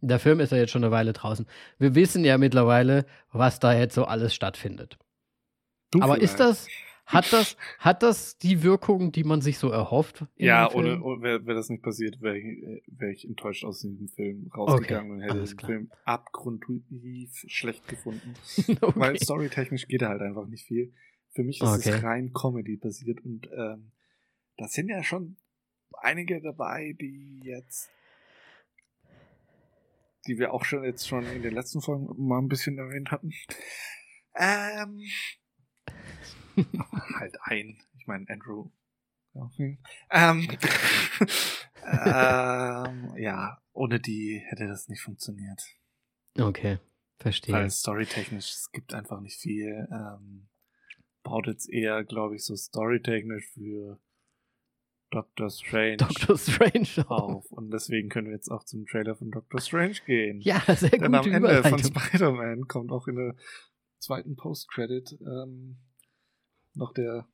[0.00, 1.46] Der Film ist ja jetzt schon eine Weile draußen.
[1.78, 4.98] Wir wissen ja mittlerweile, was da jetzt so alles stattfindet.
[5.90, 6.32] Du Aber vielleicht.
[6.32, 6.66] ist das,
[7.04, 10.24] hat das, hat das die Wirkung, die man sich so erhofft?
[10.36, 14.08] Ja, ohne, ohne wäre wär das nicht passiert, wäre ich, wär ich enttäuscht aus diesem
[14.08, 15.70] Film rausgegangen okay, und hätte den klar.
[15.70, 18.34] Film abgrundtief schlecht gefunden.
[18.80, 18.92] okay.
[18.94, 20.92] Weil storytechnisch geht halt einfach nicht viel.
[21.30, 21.90] Für mich ist okay.
[21.96, 23.92] es rein Comedy basiert und ähm,
[24.56, 25.36] da sind ja schon
[26.02, 27.90] einige dabei, die jetzt
[30.26, 33.32] die wir auch schon jetzt schon in den letzten Folgen mal ein bisschen erwähnt hatten.
[34.36, 35.00] Ähm,
[37.18, 37.78] halt ein.
[37.98, 38.70] Ich meine, Andrew.
[40.10, 40.48] Ähm,
[41.86, 45.62] ähm, ja, ohne die hätte das nicht funktioniert.
[46.38, 46.78] Okay,
[47.18, 47.54] verstehe.
[47.54, 49.88] Weil storytechnisch, es gibt einfach nicht viel.
[49.90, 50.48] Ähm,
[51.22, 53.98] baut jetzt eher, glaube ich, so storytechnisch für
[55.10, 57.50] Doctor Strange, Doctor Strange auf.
[57.52, 60.40] Und deswegen können wir jetzt auch zum Trailer von Doctor Strange gehen.
[60.40, 61.02] Ja, sehr gut.
[61.02, 63.36] Denn am Ende von Spider-Man kommt auch in der
[63.98, 65.78] zweiten Post-Credit ähm,
[66.74, 67.26] noch der,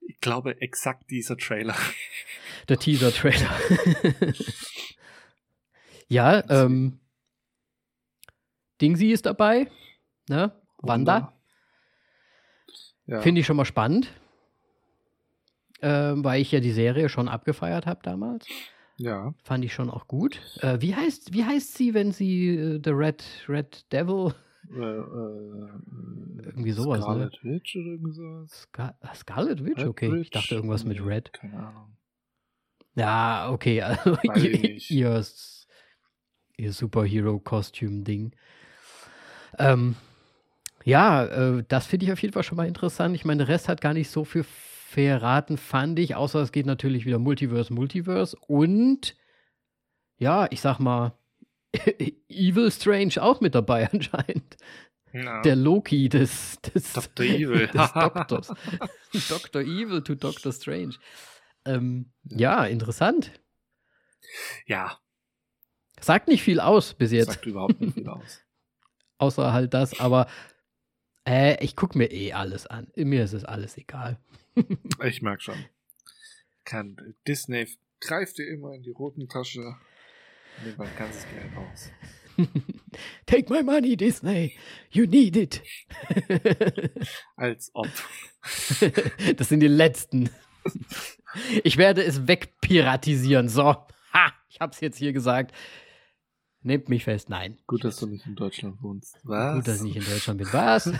[0.00, 1.76] ich glaube, exakt dieser Trailer.
[2.68, 3.50] Der Teaser-Trailer.
[6.08, 7.00] ja, ähm,
[8.80, 9.68] Dingsy ist dabei,
[10.28, 10.52] ne?
[10.78, 11.32] Wanda.
[13.06, 13.20] Ja.
[13.20, 14.12] Finde ich schon mal spannend
[15.82, 18.46] äh, weil ich ja die Serie schon abgefeiert habe damals.
[18.96, 19.34] Ja.
[19.42, 20.40] Fand ich schon auch gut.
[20.60, 24.34] Äh, wie, heißt, wie heißt sie, wenn sie äh, The Red, Red Devil?
[24.70, 25.68] Äh, äh,
[26.44, 27.04] irgendwie sowas, ne?
[27.04, 27.52] Scarlet ne?
[27.52, 28.50] Witch oder irgendwas?
[28.50, 29.78] Scar Scarlet Witch?
[29.78, 30.20] Red okay, Witch?
[30.22, 31.32] ich dachte irgendwas mit Red.
[31.32, 31.96] Keine Ahnung.
[32.94, 35.24] Ja, okay, also ihr, ihr,
[36.56, 38.34] ihr Superhero-Kostüm-Ding.
[39.58, 39.96] Ähm,
[40.84, 43.14] ja, äh, das finde ich auf jeden Fall schon mal interessant.
[43.14, 46.66] Ich meine, der Rest hat gar nicht so viel verraten, fand ich, außer es geht
[46.66, 49.16] natürlich wieder Multiverse, Multiverse und
[50.18, 51.14] ja, ich sag mal,
[52.28, 54.56] Evil Strange auch mit dabei anscheinend.
[55.12, 55.42] No.
[55.42, 57.26] Der Loki des, des, Dr.
[57.26, 57.66] Evil.
[57.66, 58.52] des Doktors.
[59.28, 59.62] Dr.
[59.62, 60.52] Evil to Dr.
[60.52, 60.94] Strange.
[61.66, 63.30] Ähm, ja, interessant.
[64.66, 64.98] Ja.
[66.00, 67.26] Sagt nicht viel aus bis jetzt.
[67.26, 68.40] Sagt überhaupt nicht viel aus.
[69.18, 70.26] Außer halt das, aber
[71.24, 72.88] Äh, ich gucke mir eh alles an.
[72.96, 74.18] Mir ist es alles egal.
[75.04, 75.64] ich merke schon.
[76.64, 77.68] Kann Disney
[78.00, 79.76] greift dir immer in die roten Tasche,
[80.64, 81.90] nimmt mein ganzes Geld raus.
[83.26, 84.56] Take my money, Disney.
[84.90, 85.62] You need it.
[87.36, 87.88] Als ob.
[89.36, 90.30] das sind die letzten.
[91.64, 93.48] Ich werde es wegpiratisieren.
[93.48, 93.74] So.
[94.12, 95.54] Ha, ich hab's jetzt hier gesagt.
[96.62, 97.28] Nehmt mich fest.
[97.28, 97.58] Nein.
[97.66, 99.18] Gut, dass du nicht in Deutschland wohnst.
[99.24, 99.56] Was?
[99.56, 100.52] Gut, dass ich nicht in Deutschland bin.
[100.52, 100.92] Was?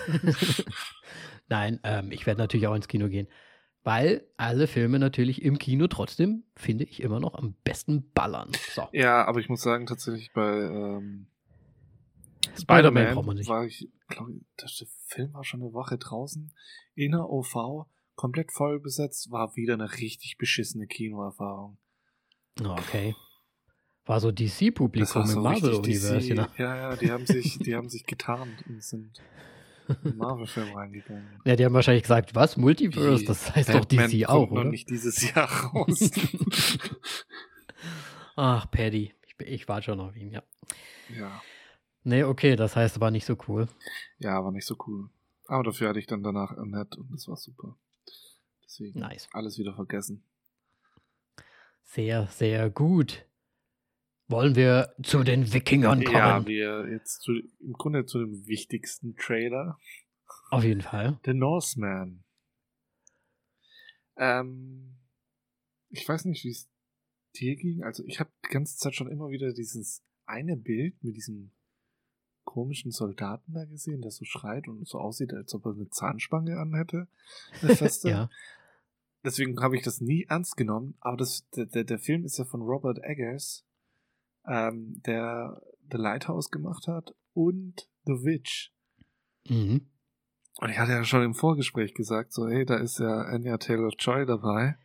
[1.49, 3.29] Nein, ähm, ich werde natürlich auch ins Kino gehen.
[3.85, 8.53] Weil alle Filme natürlich im Kino trotzdem, finde ich, immer noch am besten ballern.
[8.75, 8.87] So.
[8.93, 11.27] Ja, aber ich muss sagen, tatsächlich bei ähm,
[12.57, 14.69] Spider-Man Spider war ich, glaube der
[15.07, 16.53] Film war schon eine Woche draußen.
[16.95, 21.79] In der OV, komplett voll besetzt, war wieder eine richtig beschissene Kinoerfahrung.
[22.63, 23.17] Okay.
[24.05, 26.37] War so DC-Publikum so im Marvel-Universum.
[26.37, 26.49] Ne?
[26.59, 29.21] Ja, ja, die haben sich, die haben sich getarnt und sind
[30.17, 31.41] Marvel-Film reingegangen.
[31.45, 32.57] Ja, die haben wahrscheinlich gesagt, was?
[32.57, 33.25] Multiverse?
[33.25, 34.65] Das heißt Batman doch DC auch, oder?
[34.65, 36.11] noch nicht dieses Jahr raus.
[38.37, 39.15] Ach, Paddy.
[39.27, 40.43] Ich, ich warte schon auf ihn, ja.
[41.17, 41.43] Ja.
[42.05, 43.69] Nee, okay, das heißt, war nicht so cool.
[44.19, 45.09] Ja, war nicht so cool.
[45.47, 47.77] Aber dafür hatte ich dann danach nett und das war super.
[48.65, 49.29] Deswegen nice.
[49.33, 50.25] alles wieder vergessen.
[51.85, 53.27] Sehr, sehr gut.
[54.33, 56.17] Wollen wir zu den Wikingern kommen?
[56.17, 59.79] Ja, wir jetzt zu, im Grunde zu dem wichtigsten Trailer.
[60.51, 61.21] Auf jeden Fall.
[61.27, 62.25] The Norseman.
[64.17, 64.97] Ähm,
[65.91, 66.71] ich weiß nicht, wie es
[67.37, 67.85] dir ging.
[67.85, 71.53] Also ich habe die ganze Zeit schon immer wieder dieses eine Bild mit diesem
[72.45, 76.59] komischen Soldaten da gesehen, der so schreit und so aussieht, als ob er eine Zahnspange
[76.59, 77.07] anhätte.
[78.05, 78.31] Ja.
[79.25, 80.97] Deswegen habe ich das nie ernst genommen.
[81.01, 83.65] Aber das, der, der Film ist ja von Robert Eggers
[84.47, 88.73] ähm, der The Lighthouse gemacht hat und The Witch.
[89.49, 89.89] Mhm.
[90.59, 94.27] Und ich hatte ja schon im Vorgespräch gesagt, so, hey, da ist ja Anya Taylor-Joy
[94.27, 94.77] dabei.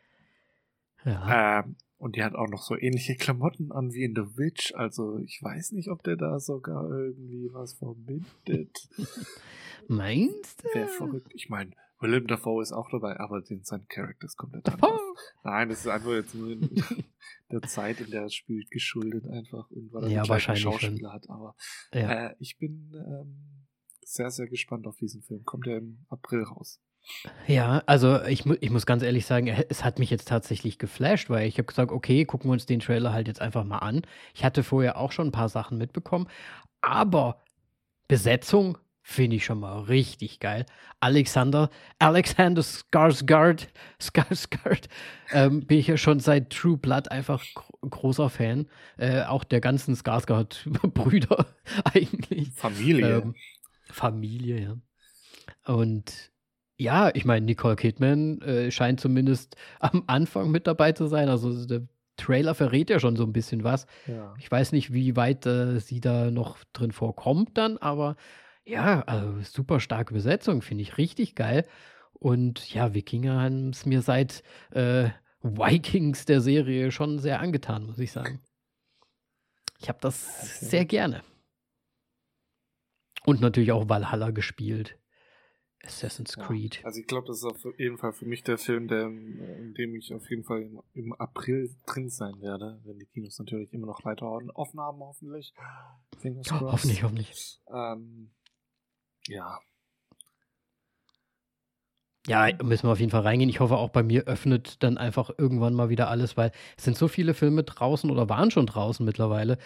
[1.04, 1.60] Ja.
[1.60, 4.74] Ähm, und die hat auch noch so ähnliche Klamotten an wie in The Witch.
[4.76, 8.90] Also ich weiß nicht, ob der da sogar irgendwie was verbindet.
[9.88, 10.68] Meinst du?
[10.74, 11.32] Wäre verrückt.
[11.34, 15.02] Ich meine, Willem Dafoe ist auch dabei, aber den, sein Charakter ist komplett anders.
[15.44, 16.70] Nein, das ist einfach jetzt nur in
[17.52, 21.14] der Zeit, in der er spielt, geschuldet einfach und weil er ja, wahrscheinlich Schauspieler schon.
[21.14, 21.30] hat.
[21.30, 21.56] Aber
[21.94, 22.30] ja.
[22.30, 23.68] äh, ich bin ähm,
[24.02, 25.44] sehr, sehr gespannt auf diesen Film.
[25.44, 26.80] Kommt er im April raus.
[27.48, 31.30] Ja, also ich, mu ich muss ganz ehrlich sagen, es hat mich jetzt tatsächlich geflasht,
[31.30, 34.02] weil ich habe gesagt, okay, gucken wir uns den Trailer halt jetzt einfach mal an.
[34.34, 36.28] Ich hatte vorher auch schon ein paar Sachen mitbekommen,
[36.82, 37.42] aber
[38.08, 38.78] Besetzung
[39.10, 40.66] Finde ich schon mal richtig geil.
[41.00, 43.70] Alexander, Alexander Skarsgård,
[44.02, 44.90] Skarsgård,
[45.32, 47.42] ähm, bin ich ja schon seit True Blood einfach
[47.90, 48.68] großer Fan.
[48.98, 51.46] Äh, auch der ganzen Skarsgård-Brüder
[51.86, 52.52] eigentlich.
[52.52, 53.20] Familie.
[53.20, 53.36] Ähm,
[53.90, 55.74] Familie, ja.
[55.74, 56.34] Und
[56.78, 61.30] ja, ich meine, Nicole Kidman äh, scheint zumindest am Anfang mit dabei zu sein.
[61.30, 63.88] Also der Trailer verrät ja schon so ein bisschen was.
[64.06, 64.36] Ja.
[64.38, 68.18] Ich weiß nicht, wie weit äh, sie da noch drin vorkommt dann, aber
[68.68, 71.66] ja, also super starke Besetzung, finde ich richtig geil.
[72.14, 75.10] Und ja, Wikinger haben es mir seit äh,
[75.42, 78.42] Vikings der Serie schon sehr angetan, muss ich sagen.
[79.80, 81.24] Ich habe das sehr gerne.
[83.26, 84.98] Und natürlich auch Valhalla gespielt.
[85.84, 86.44] Assassin's ja.
[86.46, 86.82] Creed.
[86.84, 89.96] Also ich glaube, das ist auf jeden Fall für mich der Film, der, in dem
[89.96, 93.86] ich auf jeden Fall im, im, April drin sein werde, wenn die Kinos natürlich immer
[93.86, 94.26] noch weiter
[94.56, 95.54] offen haben, hoffentlich.
[96.18, 96.72] Fingers crossed.
[96.72, 97.62] Hoffentlich, hoffentlich.
[97.72, 98.32] Ähm,
[99.28, 99.60] ja.
[102.28, 103.50] Ja, müssen wir auf jeden Fall reingehen.
[103.50, 106.98] Ich hoffe, auch bei mir öffnet dann einfach irgendwann mal wieder alles, weil es sind
[106.98, 109.58] so viele Filme draußen oder waren schon draußen mittlerweile,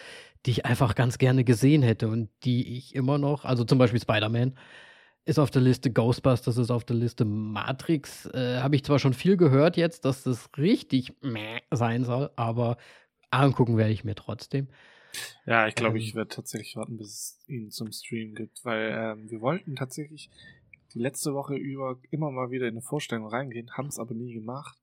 [0.46, 4.00] die ich einfach ganz gerne gesehen hätte und die ich immer noch, also zum Beispiel
[4.00, 4.54] Spider-Man
[5.26, 9.14] ist auf der Liste, Ghostbusters ist auf der Liste, Matrix äh, habe ich zwar schon
[9.14, 12.76] viel gehört jetzt, dass das richtig meh sein soll, aber
[13.30, 14.68] angucken werde ich mir trotzdem.
[15.46, 18.92] Ja, ich glaube, ähm, ich werde tatsächlich warten, bis es ihn zum Stream gibt, weil
[18.92, 20.30] ähm, wir wollten tatsächlich
[20.94, 24.32] die letzte Woche über immer mal wieder in eine Vorstellung reingehen, haben es aber nie
[24.32, 24.78] gemacht.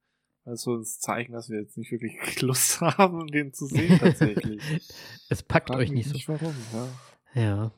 [0.46, 4.62] Also uns zeigen, dass wir jetzt nicht wirklich Lust haben, den zu sehen tatsächlich.
[5.30, 6.14] es packt Frag euch nicht so.
[6.14, 7.42] Nicht warum, ja.
[7.42, 7.72] Ja.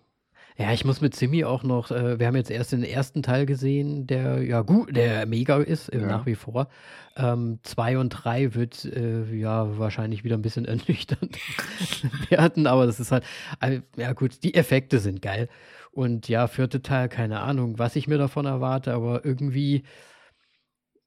[0.57, 3.45] Ja, ich muss mit Simi auch noch, äh, wir haben jetzt erst den ersten Teil
[3.45, 6.07] gesehen, der ja gut, der mega ist, äh, ja.
[6.07, 6.67] nach wie vor.
[7.15, 11.37] Ähm, zwei und drei wird äh, ja wahrscheinlich wieder ein bisschen ernüchternd
[12.29, 13.23] werden, aber das ist halt,
[13.61, 15.47] äh, ja gut, die Effekte sind geil.
[15.91, 19.83] Und ja, vierte Teil, keine Ahnung, was ich mir davon erwarte, aber irgendwie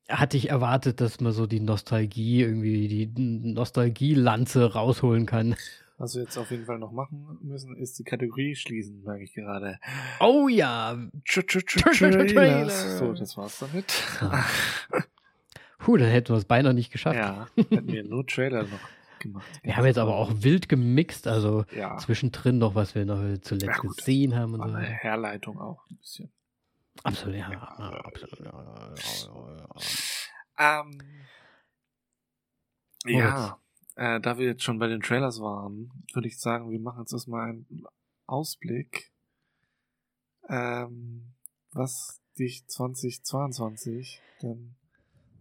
[0.09, 5.55] hatte ich erwartet, dass man so die Nostalgie, irgendwie die Nostalgie-Lanze rausholen kann
[5.97, 9.33] Was wir jetzt auf jeden Fall noch machen müssen, ist die Kategorie schließen, merke ich
[9.33, 9.79] gerade.
[10.19, 10.99] Oh ja!
[12.27, 12.71] Trailer.
[12.71, 13.95] So, das war's damit.
[15.79, 17.17] Puh, dann hätten wir es beinahe nicht geschafft.
[17.17, 18.81] Ja, hätten wir nur Trailer noch
[19.21, 19.47] gemacht.
[19.63, 21.97] Wir haben jetzt aber auch wild gemixt, also ja.
[21.99, 24.55] zwischendrin noch, was wir noch zuletzt ja, gesehen haben.
[24.55, 24.75] Und so.
[24.75, 26.33] Eine Herleitung auch ein bisschen.
[27.03, 27.51] Absolut, ja.
[27.51, 28.95] absolut, ja,
[30.59, 31.01] ähm,
[33.07, 33.59] ja,
[33.97, 37.13] äh, da wir jetzt schon bei den Trailers waren, würde ich sagen, wir machen jetzt
[37.13, 37.85] erstmal einen
[38.27, 39.13] Ausblick,
[40.49, 41.35] ähm,
[41.73, 44.75] was dich 2022 denn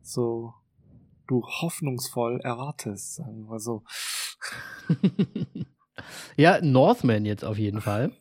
[0.02, 0.54] so
[1.28, 3.84] du hoffnungsvoll erwartest, sagen wir mal so.
[6.36, 8.12] ja, Northman jetzt auf jeden Fall.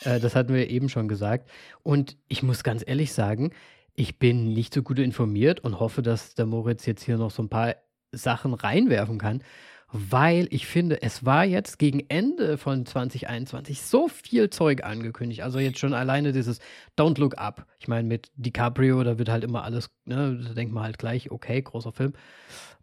[0.00, 1.50] Äh, das hatten wir eben schon gesagt.
[1.82, 3.52] Und ich muss ganz ehrlich sagen,
[3.94, 7.42] ich bin nicht so gut informiert und hoffe, dass der Moritz jetzt hier noch so
[7.42, 7.76] ein paar
[8.12, 9.42] Sachen reinwerfen kann,
[9.90, 15.42] weil ich finde, es war jetzt gegen Ende von 2021 so viel Zeug angekündigt.
[15.42, 16.60] Also jetzt schon alleine dieses
[16.98, 17.66] Don't Look Up.
[17.78, 21.30] Ich meine, mit DiCaprio, da wird halt immer alles, ne, da denkt man halt gleich,
[21.30, 22.12] okay, großer Film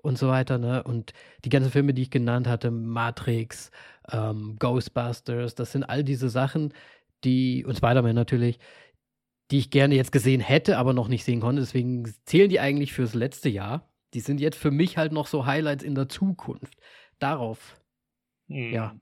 [0.01, 0.83] und so weiter, ne?
[0.83, 1.13] Und
[1.43, 3.69] die ganzen Filme, die ich genannt hatte, Matrix,
[4.11, 6.73] ähm, Ghostbusters, das sind all diese Sachen,
[7.23, 8.59] die, und Spider-Man natürlich,
[9.51, 11.61] die ich gerne jetzt gesehen hätte, aber noch nicht sehen konnte.
[11.61, 15.45] Deswegen zählen die eigentlich fürs letzte Jahr die sind jetzt für mich halt noch so
[15.45, 16.77] Highlights in der Zukunft.
[17.19, 17.81] Darauf,
[18.47, 18.73] mhm.
[18.73, 18.95] ja,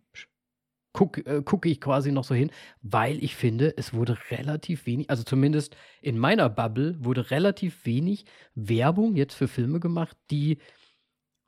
[0.91, 2.51] gucke äh, guck ich quasi noch so hin,
[2.81, 8.25] weil ich finde, es wurde relativ wenig, also zumindest in meiner Bubble wurde relativ wenig
[8.55, 10.57] Werbung jetzt für Filme gemacht, die,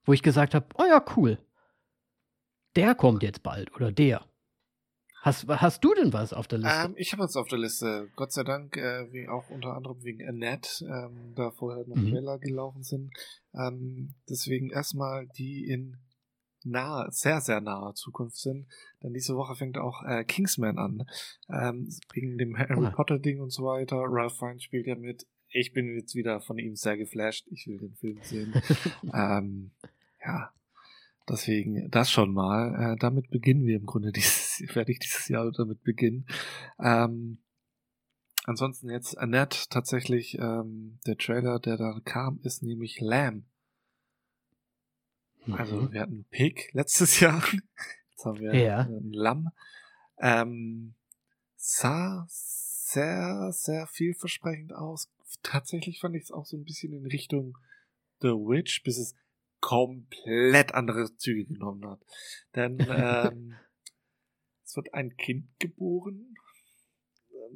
[0.04, 1.40] wo ich gesagt habe, oh ja, cool.
[2.76, 4.26] Der kommt jetzt bald oder der.
[5.26, 6.86] Hast, hast du denn was auf der Liste?
[6.86, 8.12] Ähm, ich habe was auf der Liste.
[8.16, 12.12] Gott sei Dank, äh, wie auch unter anderem wegen Annette, ähm, da vorher noch mhm.
[12.12, 13.12] Trailer gelaufen sind.
[13.56, 15.98] Ähm, deswegen erstmal die in
[16.64, 18.68] nahe, sehr, sehr naher Zukunft sind.
[19.02, 21.08] Denn diese Woche fängt auch äh, Kingsman an.
[21.50, 22.92] Ähm, wegen dem Harry ah.
[22.92, 23.96] Potter Ding und so weiter.
[24.08, 25.26] Ralph Fiennes spielt ja mit.
[25.50, 27.48] Ich bin jetzt wieder von ihm sehr geflasht.
[27.50, 28.54] Ich will den Film sehen.
[29.12, 29.72] ähm,
[30.24, 30.52] ja,
[31.28, 32.94] Deswegen das schon mal.
[32.94, 36.28] Äh, damit beginnen wir im Grunde dieses, werde ich dieses Jahr damit beginnen.
[36.80, 37.40] Ähm,
[38.44, 43.46] ansonsten jetzt Annette tatsächlich, ähm, der Trailer, der da kam, ist nämlich Lamb.
[45.52, 45.92] Also mhm.
[45.92, 47.44] wir hatten Pig letztes Jahr.
[48.12, 48.82] Jetzt haben wir ja.
[48.82, 49.50] ein Lamm.
[50.18, 50.96] Ähm,
[51.56, 55.12] sah sehr, sehr vielversprechend aus.
[55.44, 57.58] Tatsächlich fand ich es auch so ein bisschen in Richtung
[58.22, 59.16] The Witch, bis es
[59.66, 62.00] komplett andere Züge genommen hat.
[62.54, 63.56] Denn ähm,
[64.64, 66.36] es wird ein Kind geboren,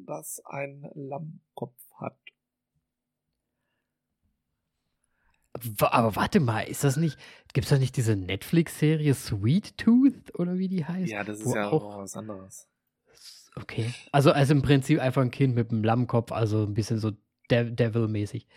[0.08, 2.18] das einen Lammkopf hat.
[5.82, 7.20] Aber warte mal, ist das nicht,
[7.54, 11.12] gibt es da nicht diese Netflix-Serie Sweet Tooth oder wie die heißt?
[11.12, 12.68] Ja, das ist ja auch was anderes.
[13.56, 13.94] Okay.
[14.12, 17.12] Also, also im Prinzip einfach ein Kind mit einem Lammkopf, also ein bisschen so
[17.52, 18.48] Devil-mäßig.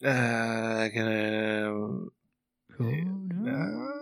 [0.00, 2.12] Äh, genau.
[2.78, 3.96] Ja,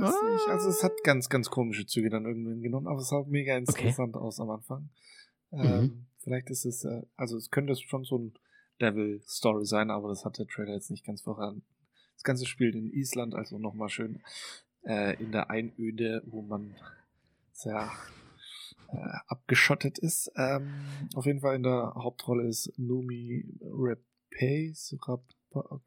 [0.00, 0.30] weiß ah.
[0.30, 0.48] nicht.
[0.48, 4.14] Also es hat ganz, ganz komische Züge dann irgendwann genommen, aber es sah mega interessant
[4.14, 4.24] okay.
[4.24, 4.88] aus am Anfang.
[5.50, 5.64] Mhm.
[5.64, 8.34] Ähm, vielleicht ist es, äh, also es könnte schon so ein
[8.80, 11.62] Devil-Story sein, aber das hat der Trailer jetzt nicht ganz voran.
[12.14, 14.22] Das Ganze spielt in Island, also nochmal schön
[14.84, 16.74] äh, in der Einöde, wo man
[17.52, 17.90] sehr
[18.88, 20.30] äh, abgeschottet ist.
[20.36, 20.72] Ähm,
[21.14, 25.22] auf jeden Fall in der Hauptrolle ist Numi Rapace, Rap,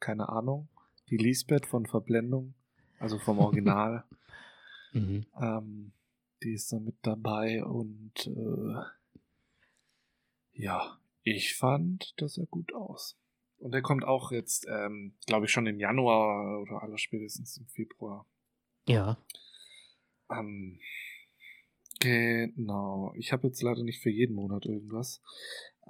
[0.00, 0.68] keine Ahnung
[1.10, 2.54] die Lisbeth von Verblendung,
[2.98, 4.04] also vom Original.
[4.92, 5.26] mhm.
[5.40, 5.92] ähm,
[6.42, 8.82] die ist da mit dabei und äh,
[10.52, 13.18] ja, ich fand, das sah gut aus.
[13.58, 17.66] Und der kommt auch jetzt, ähm, glaube ich, schon im Januar oder aller spätestens im
[17.66, 18.26] Februar.
[18.86, 19.18] Ja.
[20.30, 20.80] Ähm,
[21.98, 23.12] genau.
[23.16, 25.20] Ich habe jetzt leider nicht für jeden Monat irgendwas.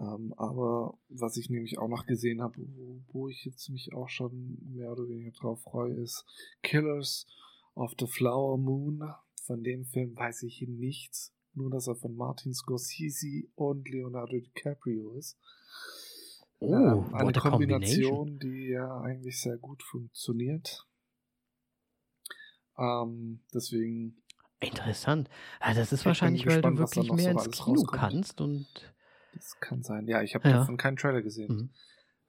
[0.00, 4.08] Ähm, aber was ich nämlich auch noch gesehen habe, wo, wo, ich jetzt mich auch
[4.08, 6.24] schon mehr oder weniger drauf freue, ist
[6.62, 7.26] Killers
[7.74, 9.12] of the Flower Moon.
[9.44, 15.12] Von dem Film weiß ich nichts, nur dass er von Martin Scorsese und Leonardo DiCaprio
[15.12, 15.38] ist.
[16.60, 20.86] Oh, ähm, eine Kombination, die ja eigentlich sehr gut funktioniert.
[22.78, 24.22] Ähm, deswegen.
[24.60, 25.28] Interessant.
[25.58, 28.00] Also das ist wahrscheinlich, gespannt, weil du wirklich mehr ins Kino rauskommt.
[28.00, 28.94] kannst und
[29.34, 30.06] das kann sein.
[30.06, 30.58] Ja, ich habe ja.
[30.58, 31.54] davon keinen Trailer gesehen.
[31.54, 31.70] Mhm.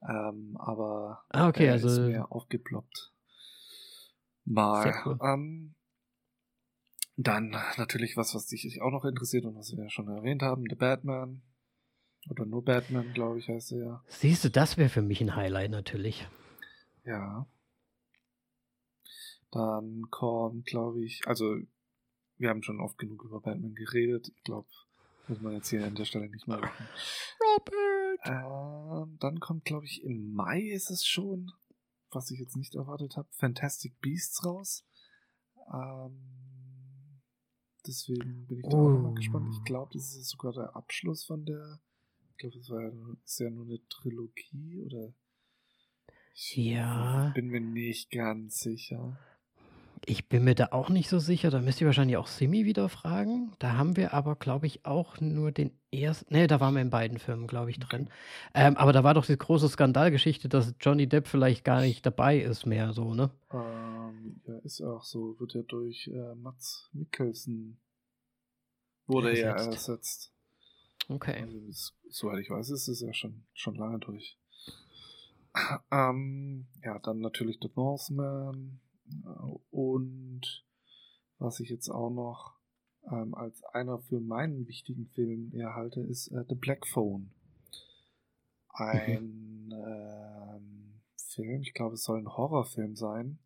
[0.08, 3.14] Ähm, aber ah, okay, also ist mir aufgeploppt.
[4.45, 4.93] Mal.
[5.06, 5.20] Cool.
[5.22, 5.76] Ähm,
[7.18, 10.66] dann natürlich was, was dich auch noch interessiert und was wir ja schon erwähnt haben,
[10.68, 11.41] The Batman.
[12.30, 14.04] Oder nur Batman, glaube ich, heißt er ja.
[14.08, 16.28] Siehst du, das wäre für mich ein Highlight natürlich.
[17.04, 17.47] Ja.
[19.52, 21.58] Dann kommt, glaube ich, also
[22.38, 24.32] wir haben schon oft genug über Batman geredet.
[24.36, 24.68] Ich glaube,
[25.32, 26.88] muss man jetzt hier an der Stelle nicht mehr machen.
[27.39, 28.19] Robert!
[28.25, 31.51] Ähm, dann kommt, glaube ich, im Mai ist es schon,
[32.11, 34.86] was ich jetzt nicht erwartet habe, Fantastic Beasts raus.
[35.73, 37.21] Ähm,
[37.88, 38.97] deswegen bin ich da oh.
[38.97, 39.47] auch mal gespannt.
[39.53, 41.79] Ich glaube, das ist sogar der Abschluss von der.
[42.32, 42.91] Ich glaube, das war ja,
[43.23, 45.13] ist ja nur eine Trilogie oder.
[46.34, 47.32] Ja.
[47.34, 49.17] bin mir nicht ganz sicher.
[50.06, 51.52] Ich bin mir da auch nicht so sicher.
[51.52, 53.54] Da müsst ihr wahrscheinlich auch Simi wieder fragen.
[53.60, 56.34] Da haben wir aber, glaube ich, auch nur den ersten.
[56.34, 58.10] Ne, da waren wir in beiden Filmen, glaube ich, drin.
[58.56, 62.39] Ähm, aber da war doch die große Skandalgeschichte, dass Johnny Depp vielleicht gar nicht dabei
[62.39, 63.30] ist mehr, so, ne?
[63.54, 65.39] Ähm, ja, ist auch so.
[65.39, 67.78] Wird ja durch äh, Mats Mikkelsen
[69.06, 69.88] wurde er ersetzt.
[69.89, 70.34] ersetzt.
[71.10, 71.43] Okay.
[71.43, 74.38] Also, soweit ich weiß, ist es ja schon, schon lange durch.
[75.91, 78.80] Ähm, ja, dann natürlich The Northman
[79.70, 80.66] und
[81.38, 82.55] was ich jetzt auch noch
[83.12, 87.32] ähm, als einer für meinen wichtigen Film erhalte, ist äh, The Black Phone.
[88.70, 93.39] Ein ähm, Film, ich glaube, es soll ein Horrorfilm sein,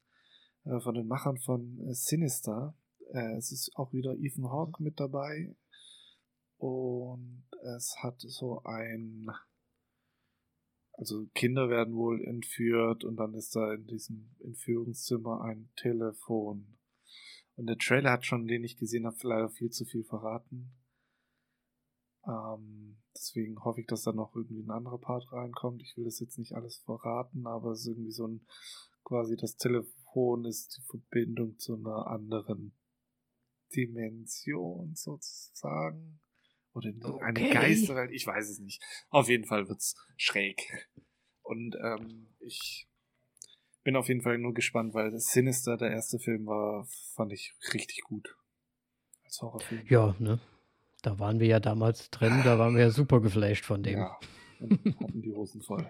[0.65, 2.75] äh, von den Machern von äh, Sinister.
[3.13, 5.55] Äh, es ist auch wieder Ethan Hawke mit dabei.
[6.57, 7.43] Und
[7.77, 9.29] es hat so ein
[10.97, 16.77] also Kinder werden wohl entführt und dann ist da in diesem Entführungszimmer ein Telefon.
[17.55, 20.73] Und der Trailer hat schon, den ich gesehen habe, leider viel zu viel verraten.
[22.27, 25.81] Ähm, deswegen hoffe ich, dass da noch irgendwie ein anderer Part reinkommt.
[25.81, 28.45] Ich will das jetzt nicht alles verraten, aber es ist irgendwie so ein,
[29.03, 32.73] quasi das Telefon ist die Verbindung zu einer anderen
[33.75, 36.19] Dimension sozusagen.
[36.75, 37.23] Oder okay.
[37.23, 38.83] eine Geisterwelt, ich weiß es nicht.
[39.09, 40.61] Auf jeden Fall wird's schräg.
[41.41, 42.87] Und ähm, ich
[43.83, 47.55] bin auf jeden Fall nur gespannt, weil das Sinister, der erste Film, war, fand ich
[47.73, 48.35] richtig gut.
[49.23, 49.85] Als Horrorfilm.
[49.87, 50.39] Ja, ne?
[51.01, 53.99] Da waren wir ja damals drin, da waren wir ja super geflasht von dem.
[53.99, 54.19] Ja,
[54.59, 55.89] und hatten die Hosen voll.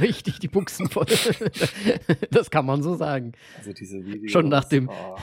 [0.00, 1.04] richtig die Buchsen voll.
[2.30, 3.32] das kann man so sagen.
[3.58, 4.32] Also diese Videos.
[4.32, 5.18] Schon nach dem, oh.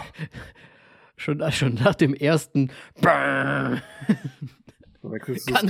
[1.21, 3.83] Schon, schon nach dem ersten Ganz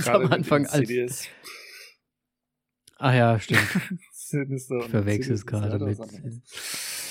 [0.08, 1.28] am Anfang als.
[2.96, 3.60] Ach ja, stimmt.
[4.12, 4.78] Sinister.
[4.78, 5.98] Ich verwechsel es gerade mit.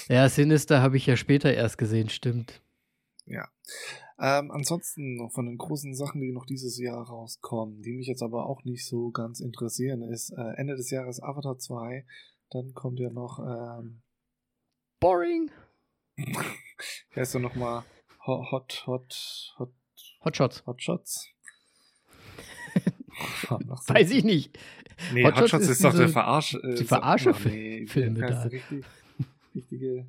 [0.07, 2.63] Ja, Sinister habe ich ja später erst gesehen, stimmt.
[3.27, 3.47] Ja.
[4.17, 8.23] Ähm, ansonsten noch von den großen Sachen, die noch dieses Jahr rauskommen, die mich jetzt
[8.23, 12.07] aber auch nicht so ganz interessieren, ist äh, Ende des Jahres Avatar 2.
[12.49, 13.37] Dann kommt ja noch.
[13.37, 14.01] Ähm,
[14.99, 15.51] Boring.
[16.15, 17.83] Wie heißt du nochmal?
[18.27, 19.71] Hot, hot, hot.
[20.23, 20.63] Hot Shots.
[20.67, 21.29] Hot Shots.
[23.87, 24.57] Weiß ich nicht.
[25.11, 26.53] Nee, Hot, Hot Shots, ist, ist doch der Verarsch.
[26.53, 28.43] Äh, die Verarsche-Filme nee, da.
[28.43, 28.85] Richtig,
[29.55, 30.07] richtige.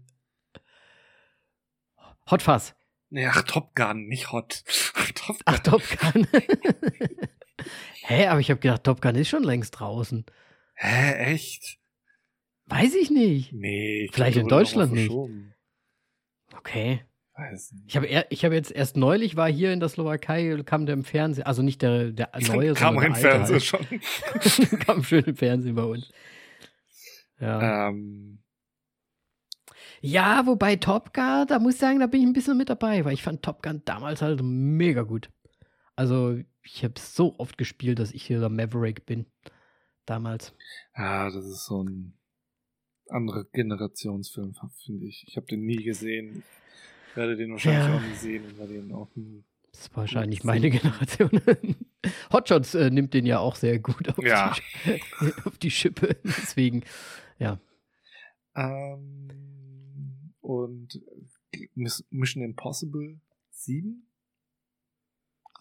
[2.30, 2.74] Hot Fuzz.
[3.08, 4.62] Nee, ach, Top Gun, nicht Hot.
[5.14, 5.44] Top Gun.
[5.46, 6.26] Ach, Top Gun.
[8.02, 10.26] Hä, aber ich habe gedacht, Top Gun ist schon längst draußen.
[10.74, 11.78] Hä, echt?
[12.66, 13.52] Weiß ich nicht.
[13.54, 14.04] Nee.
[14.04, 15.12] Ich Vielleicht in Deutschland nicht.
[16.56, 17.02] Okay.
[17.86, 21.44] Ich habe hab jetzt erst neulich war hier in der Slowakei, kam der im Fernsehen,
[21.44, 23.64] also nicht der, der neue, kam sondern im Fernsehen halt.
[23.64, 24.78] schon.
[24.80, 26.12] kam schön im Fernsehen bei uns.
[27.40, 27.88] Ja.
[27.88, 28.38] Ähm.
[30.00, 33.04] Ja, wobei Top Gun, da muss ich sagen, da bin ich ein bisschen mit dabei,
[33.04, 35.30] weil ich fand Top Gun damals halt mega gut.
[35.96, 39.26] Also, ich habe so oft gespielt, dass ich hier der Maverick bin.
[40.04, 40.54] Damals.
[40.96, 42.18] Ja, das ist so ein
[43.08, 44.54] anderer Generationsfilm,
[44.84, 45.24] finde ich.
[45.28, 46.42] Ich habe den nie gesehen
[47.14, 47.96] werde den wahrscheinlich ja.
[47.96, 49.44] auch nie sehen und werde den auch nie.
[49.72, 51.30] Das ist wahrscheinlich meine Generation.
[52.32, 54.54] Hotshots äh, nimmt den ja auch sehr gut auf, ja.
[54.84, 55.00] die,
[55.44, 56.16] auf die Schippe.
[56.24, 56.84] Deswegen,
[57.38, 57.58] ja.
[58.54, 61.00] Ähm, und
[61.74, 63.18] Mission Impossible
[63.50, 64.06] 7?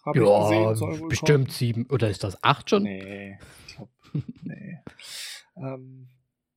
[0.04, 1.86] Hab ja, gesehen, bestimmt 7.
[1.86, 2.82] Oder ist das 8 schon?
[2.82, 3.88] Nee, ich glaub,
[4.42, 4.78] nee.
[5.56, 6.08] ähm,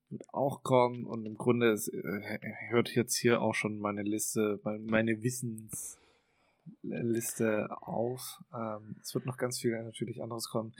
[0.09, 2.39] wird auch kommen und im Grunde ist, äh,
[2.69, 8.39] hört jetzt hier auch schon meine Liste, meine Wissensliste auf.
[8.53, 10.73] Ähm, es wird noch ganz viel natürlich anderes kommen.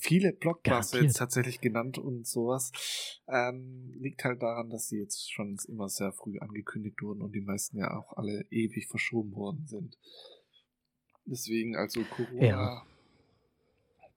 [0.00, 2.72] Viele Blockbuster jetzt tatsächlich genannt und sowas.
[3.26, 7.40] Ähm, liegt halt daran, dass sie jetzt schon immer sehr früh angekündigt wurden und die
[7.40, 9.98] meisten ja auch alle ewig verschoben worden sind.
[11.24, 12.44] Deswegen also Corona.
[12.44, 12.82] Ja.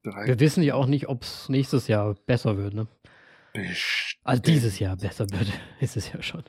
[0.04, 2.88] Wir wissen ja auch nicht, ob es nächstes Jahr besser wird, ne?
[3.54, 4.26] Bestimmt.
[4.26, 6.43] Also dieses Jahr besser wird, ist es ja schon.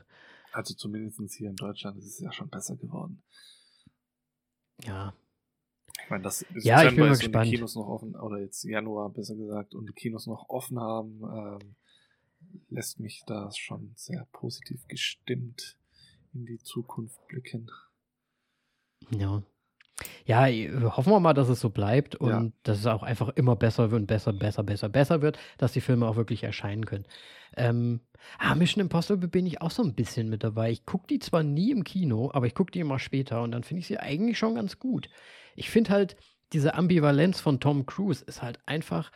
[0.51, 3.23] Also zumindest hier in Deutschland ist es ja schon besser geworden.
[4.83, 5.13] Ja.
[6.03, 7.47] Ich meine, das ist ja, ich bin mal gespannt.
[7.47, 11.21] die Kinos noch offen, oder jetzt Januar besser gesagt, und die Kinos noch offen haben,
[11.23, 11.75] ähm,
[12.69, 15.77] lässt mich da schon sehr positiv gestimmt
[16.33, 17.69] in die Zukunft blicken.
[19.11, 19.43] Ja.
[20.25, 22.45] Ja, hoffen wir mal, dass es so bleibt und ja.
[22.63, 25.81] dass es auch einfach immer besser wird und besser, besser, besser, besser wird, dass die
[25.81, 27.05] Filme auch wirklich erscheinen können.
[27.55, 28.01] Ähm,
[28.39, 30.71] ah, Mission Impossible bin ich auch so ein bisschen mit dabei.
[30.71, 33.63] Ich gucke die zwar nie im Kino, aber ich gucke die immer später und dann
[33.63, 35.09] finde ich sie eigentlich schon ganz gut.
[35.55, 36.15] Ich finde halt,
[36.53, 39.11] diese Ambivalenz von Tom Cruise ist halt einfach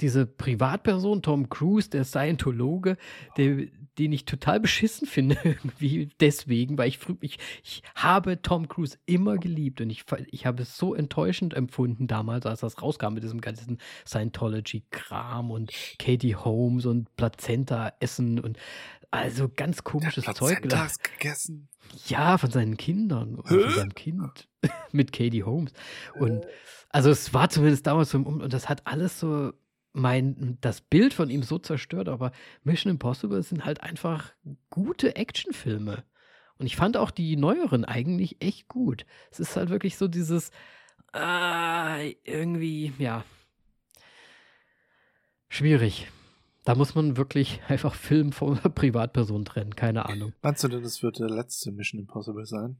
[0.00, 2.96] diese Privatperson Tom Cruise, der Scientologe,
[3.36, 3.66] der,
[3.98, 9.38] den ich total beschissen finde, irgendwie deswegen, weil ich, ich, ich habe Tom Cruise immer
[9.38, 13.40] geliebt und ich, ich habe es so enttäuschend empfunden damals, als das rauskam mit diesem
[13.40, 18.58] ganzen Scientology-Kram und Katie Holmes und Plazenta-Essen und
[19.10, 20.62] also ganz komisches der Zeug.
[20.62, 21.68] gegessen?
[22.06, 23.38] Ja, von seinen Kindern.
[23.44, 24.48] Von seinem Kind.
[24.92, 25.72] mit Katie Holmes.
[26.18, 26.44] Und
[26.90, 29.52] also es war zumindest damals so, und das hat alles so
[29.94, 32.32] mein, das Bild von ihm so zerstört, aber
[32.64, 34.32] Mission Impossible sind halt einfach
[34.68, 36.04] gute Actionfilme.
[36.58, 39.06] Und ich fand auch die neueren eigentlich echt gut.
[39.30, 40.50] Es ist halt wirklich so dieses,
[41.14, 43.24] äh, irgendwie, ja,
[45.48, 46.08] schwierig.
[46.64, 50.32] Da muss man wirklich einfach Film von Privatperson trennen, keine Ahnung.
[50.42, 52.78] Meinst du denn, das wird der letzte Mission Impossible sein?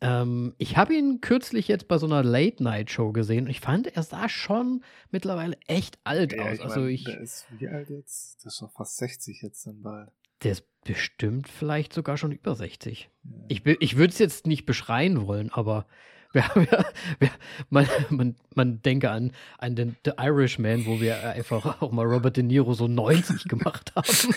[0.00, 4.02] Ähm, ich habe ihn kürzlich jetzt bei so einer Late-Night-Show gesehen und ich fand, er
[4.02, 6.54] sah schon mittlerweile echt alt ja, aus.
[6.54, 8.44] Ich also ich, der ist wie alt jetzt?
[8.44, 10.10] Der ist schon fast 60 jetzt dann bald.
[10.42, 13.10] Der ist bestimmt vielleicht sogar schon über 60.
[13.22, 13.30] Ja.
[13.48, 15.86] Ich, ich würde es jetzt nicht beschreien wollen, aber
[16.34, 16.84] wir ja,
[17.20, 17.30] wir,
[17.70, 22.36] man, man, man denke an, an den The Irishman, wo wir einfach auch mal Robert
[22.36, 24.04] De Niro so 90 gemacht haben.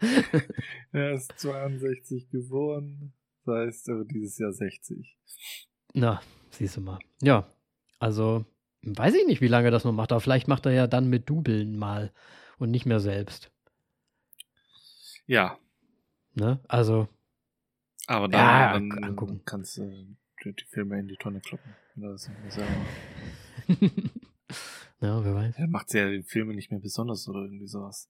[0.92, 3.12] er ist 62 geboren,
[3.44, 5.18] das heißt er wird dieses Jahr 60.
[5.94, 6.20] Na,
[6.50, 6.98] siehst du mal.
[7.22, 7.46] Ja,
[7.98, 8.44] also
[8.82, 11.28] weiß ich nicht, wie lange das noch macht, aber vielleicht macht er ja dann mit
[11.28, 12.12] Dubeln mal
[12.58, 13.50] und nicht mehr selbst.
[15.26, 15.58] Ja.
[16.34, 16.60] Ne?
[16.68, 17.08] Also
[18.08, 19.42] aber dann, ja, dann angucken.
[19.44, 21.74] kannst du die Filme in die Tonne kloppen.
[21.94, 22.26] Das
[25.00, 25.58] ja, wer weiß.
[25.58, 28.08] Er macht ja die Filme nicht mehr besonders oder irgendwie sowas.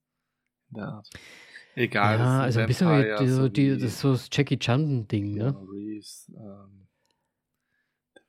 [0.71, 1.11] In der Art.
[1.79, 2.19] Egal.
[2.19, 5.57] Ja, also ein bisschen wie, die, so, die, das ist so das Jackie Chan-Ding, ne?
[5.73, 6.89] Reeves, ähm,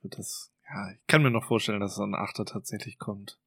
[0.03, 3.39] das, ja, ich kann mir noch vorstellen, dass so ein Achter tatsächlich kommt.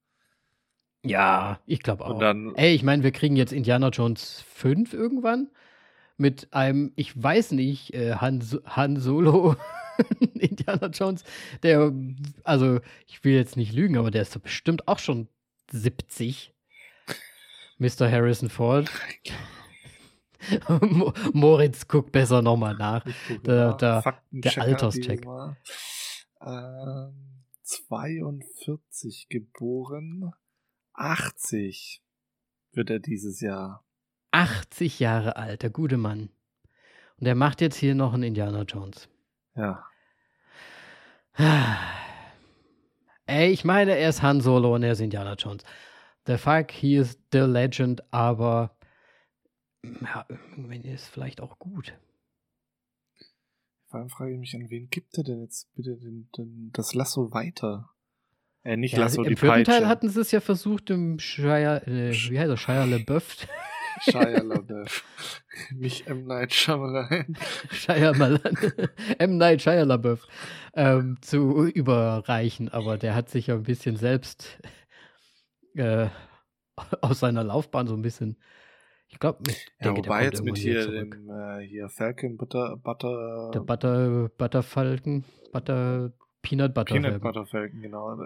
[1.05, 2.19] Ja, ich glaube auch.
[2.19, 5.51] Dann, Ey, ich meine, wir kriegen jetzt Indiana Jones 5 irgendwann
[6.17, 9.55] mit einem, ich weiß nicht, äh, Han, Han Solo
[10.35, 11.23] Indiana Jones,
[11.63, 11.93] der,
[12.43, 15.29] also ich will jetzt nicht lügen, aber der ist doch bestimmt auch schon
[15.71, 16.53] 70.
[17.79, 18.11] Mr.
[18.11, 18.91] Harrison Ford.
[21.33, 23.05] Moritz guckt besser nochmal nach.
[23.45, 25.27] Der, der, der Alterscheck.
[26.45, 30.33] Ähm, 42 geboren,
[30.95, 32.03] 80
[32.73, 33.85] wird er dieses Jahr.
[34.33, 36.31] 80 Jahre alt, der gute Mann.
[37.19, 39.09] Und er macht jetzt hier noch einen Indiana Jones.
[39.55, 39.85] Ja.
[43.27, 45.63] Ey, ich meine, er ist Han Solo und er ist Indiana Jones.
[46.27, 48.77] Der Fuck, he is the legend, aber
[49.83, 51.99] ja, irgendwann ist vielleicht auch gut.
[53.89, 56.95] Vor allem frage ich mich, an wen gibt er denn jetzt bitte den, den, das
[56.95, 57.91] Lasso weiter?
[58.63, 59.71] Äh, nicht ja, Lasso, Im die vierten Peitsche.
[59.73, 63.47] Teil hatten sie es ja versucht, im Shire, äh, wie heißt er, Shire LeBeouf
[64.01, 65.05] Shia LaBeouf.
[65.73, 66.27] Nicht M.
[66.27, 67.37] Night Shyamalan.
[67.71, 68.57] Shyamalan.
[69.19, 69.37] M.
[69.37, 70.27] Night Shia LaBeouf.
[70.75, 74.59] Ähm, zu überreichen, aber der hat sich ja ein bisschen selbst
[75.75, 76.09] äh,
[77.01, 78.37] aus seiner Laufbahn so ein bisschen
[79.13, 79.43] ich glaube,
[79.81, 85.25] ja, wobei jetzt mit hier dem äh, hier Falcon Butter Butter der Butter Butter Falcon
[85.53, 87.21] Butter Peanut Butter Peanut Falcon.
[87.21, 88.19] Butter Falcon genau.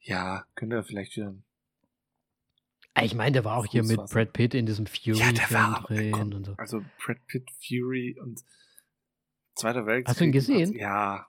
[0.00, 1.34] Ja, könnte er vielleicht wieder
[2.94, 6.34] Ah, ich meine, der war auch hier mit Brad Pitt in diesem Fury-Film ja, drin
[6.34, 6.54] und so.
[6.58, 8.44] Also Brad Pitt, Fury und
[9.54, 10.08] Zweiter Weltkrieg.
[10.08, 10.72] Hast du ihn gesehen?
[10.74, 11.26] Ja.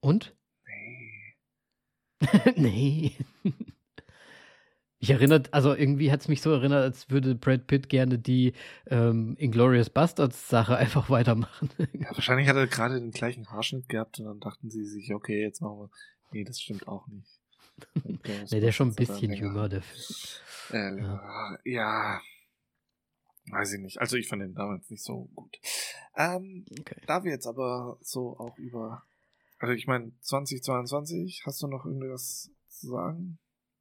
[0.00, 0.34] Und?
[0.66, 1.36] Nee.
[2.56, 3.16] nee.
[5.02, 8.52] Ich erinnere, also irgendwie hat es mich so erinnert, als würde Brad Pitt gerne die
[8.86, 11.70] ähm, Inglorious Bastards Sache einfach weitermachen.
[11.94, 15.40] ja, wahrscheinlich hat er gerade den gleichen Haarschnitt gehabt und dann dachten sie sich, okay,
[15.40, 15.90] jetzt machen wir.
[16.32, 17.40] Nee, das stimmt auch nicht.
[18.04, 20.98] nee, der ist schon ein bisschen jünger, der Film.
[20.98, 21.58] Äh, ja.
[21.64, 22.20] ja.
[23.50, 23.98] Weiß ich nicht.
[23.98, 25.56] Also ich fand den damals nicht so gut.
[26.14, 27.00] Ähm, okay.
[27.06, 29.02] Da wir jetzt aber so auch über.
[29.58, 33.38] Also ich meine, 2022, hast du noch irgendwas zu sagen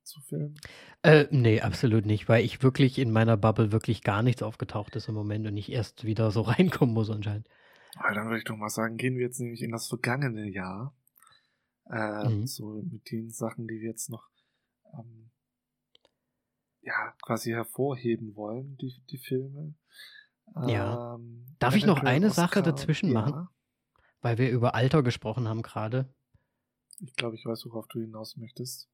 [0.09, 0.59] zu Filmen?
[1.03, 5.07] Äh, nee, absolut nicht, weil ich wirklich in meiner Bubble wirklich gar nichts aufgetaucht ist
[5.07, 7.47] im Moment und ich erst wieder so reinkommen muss anscheinend.
[7.95, 10.95] Ja, dann würde ich doch mal sagen, gehen wir jetzt nämlich in das vergangene Jahr.
[11.89, 12.47] Äh, mhm.
[12.47, 14.29] So mit den Sachen, die wir jetzt noch
[14.93, 15.31] ähm,
[16.81, 19.73] ja, quasi hervorheben wollen, die, die Filme.
[20.67, 21.15] Ja.
[21.15, 23.21] Ähm, Darf ich noch eine Oscar, Sache dazwischen ja.
[23.21, 23.49] machen?
[24.21, 26.13] weil wir über Alter gesprochen haben gerade.
[26.99, 28.89] Ich glaube, ich weiß, worauf du hinaus möchtest.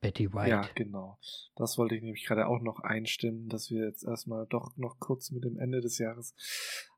[0.00, 0.50] Betty White.
[0.50, 1.18] Ja, genau.
[1.56, 5.30] Das wollte ich nämlich gerade auch noch einstimmen, dass wir jetzt erstmal doch noch kurz
[5.30, 6.34] mit dem Ende des Jahres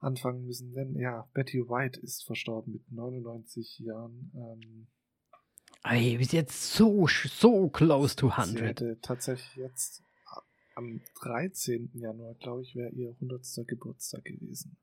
[0.00, 0.72] anfangen müssen.
[0.72, 4.32] Denn ja, Betty White ist verstorben mit 99 Jahren.
[4.34, 4.86] Ähm,
[5.84, 8.58] Ey, bis jetzt so, so close to 100.
[8.58, 10.02] Sie hätte tatsächlich jetzt
[10.74, 11.90] am 13.
[11.94, 13.66] Januar, glaube ich, wäre ihr 100.
[13.66, 14.78] Geburtstag gewesen.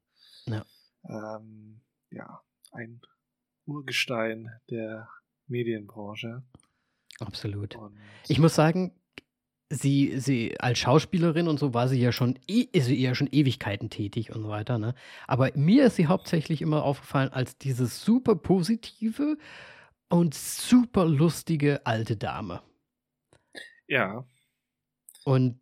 [0.46, 0.66] Ja.
[1.10, 1.82] Ähm,
[2.12, 2.42] ja,
[2.72, 3.02] ein
[3.66, 5.10] Urgestein der
[5.48, 6.44] Medienbranche.
[7.22, 7.76] Absolut.
[7.76, 7.98] Und
[8.28, 8.92] ich muss sagen,
[9.70, 13.90] sie, sie als Schauspielerin und so war sie ja schon, ist sie ja schon Ewigkeiten
[13.90, 14.96] tätig und so weiter, ne?
[15.28, 19.38] Aber mir ist sie hauptsächlich immer aufgefallen als diese super positive
[20.10, 22.62] und super lustige alte Dame.
[23.88, 24.26] Ja.
[25.24, 25.60] Und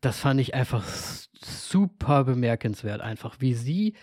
[0.00, 3.96] das fand ich einfach super bemerkenswert, einfach wie sie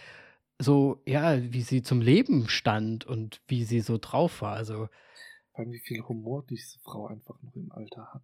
[0.59, 4.55] so, ja, wie sie zum Leben stand und wie sie so drauf war.
[4.55, 4.89] Also.
[5.57, 8.21] Vor allem, wie viel Humor diese Frau einfach noch im Alter hat.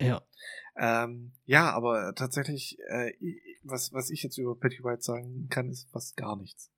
[0.00, 0.22] Ja.
[0.74, 3.12] Ähm, ja, aber tatsächlich, äh,
[3.62, 6.72] was, was ich jetzt über Betty White sagen kann, ist fast gar nichts.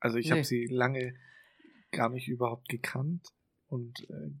[0.00, 0.32] Also ich nee.
[0.32, 1.14] habe sie lange
[1.92, 3.26] gar nicht überhaupt gekannt
[3.68, 4.32] und äh,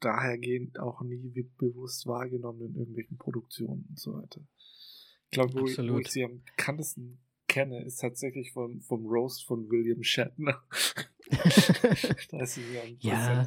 [0.00, 4.46] dahergehend auch nie bewusst wahrgenommen in irgendwelchen Produktionen und so weiter.
[5.24, 7.18] Ich glaube, wo, wo, ich sie am bekanntesten
[7.52, 10.62] kenne, ist tatsächlich vom, vom Roast von William Shatner.
[12.30, 12.58] da ist
[13.00, 13.46] ja.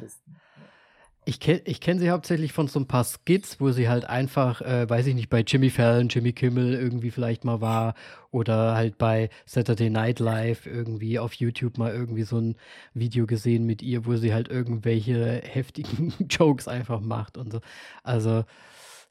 [1.28, 4.60] Ich kenne ich kenn sie hauptsächlich von so ein paar Skits, wo sie halt einfach,
[4.62, 7.94] äh, weiß ich nicht, bei Jimmy Fallon, Jimmy Kimmel irgendwie vielleicht mal war
[8.30, 12.54] oder halt bei Saturday Night Live irgendwie auf YouTube mal irgendwie so ein
[12.94, 17.60] Video gesehen mit ihr, wo sie halt irgendwelche heftigen Jokes einfach macht und so.
[18.04, 18.44] Also,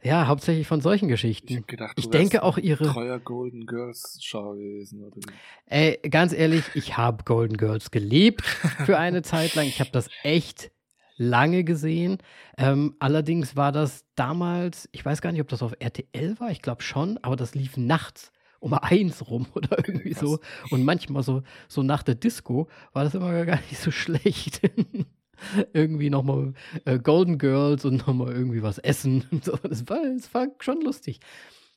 [0.06, 1.52] ja, hauptsächlich von solchen Geschichten.
[1.52, 2.86] Ich, gedacht, ich denke auch ihre.
[2.86, 5.18] Treuer Golden Girls Schau gewesen, oder?
[5.66, 8.44] Ey, ganz ehrlich, ich habe Golden Girls geliebt
[8.86, 9.66] für eine Zeit lang.
[9.66, 10.72] Ich habe das echt
[11.18, 12.20] lange gesehen.
[12.58, 16.62] Ähm, allerdings war das damals, ich weiß gar nicht, ob das auf RTL war, ich
[16.62, 20.22] glaube schon, aber das lief nachts um eins rum oder irgendwie Krass.
[20.22, 20.40] so.
[20.70, 24.62] Und manchmal so, so nach der Disco war das immer gar nicht so schlecht.
[25.74, 26.54] irgendwie nochmal
[26.86, 29.58] äh, Golden Girls und nochmal irgendwie was essen und so.
[29.58, 31.20] Das war, das war schon lustig.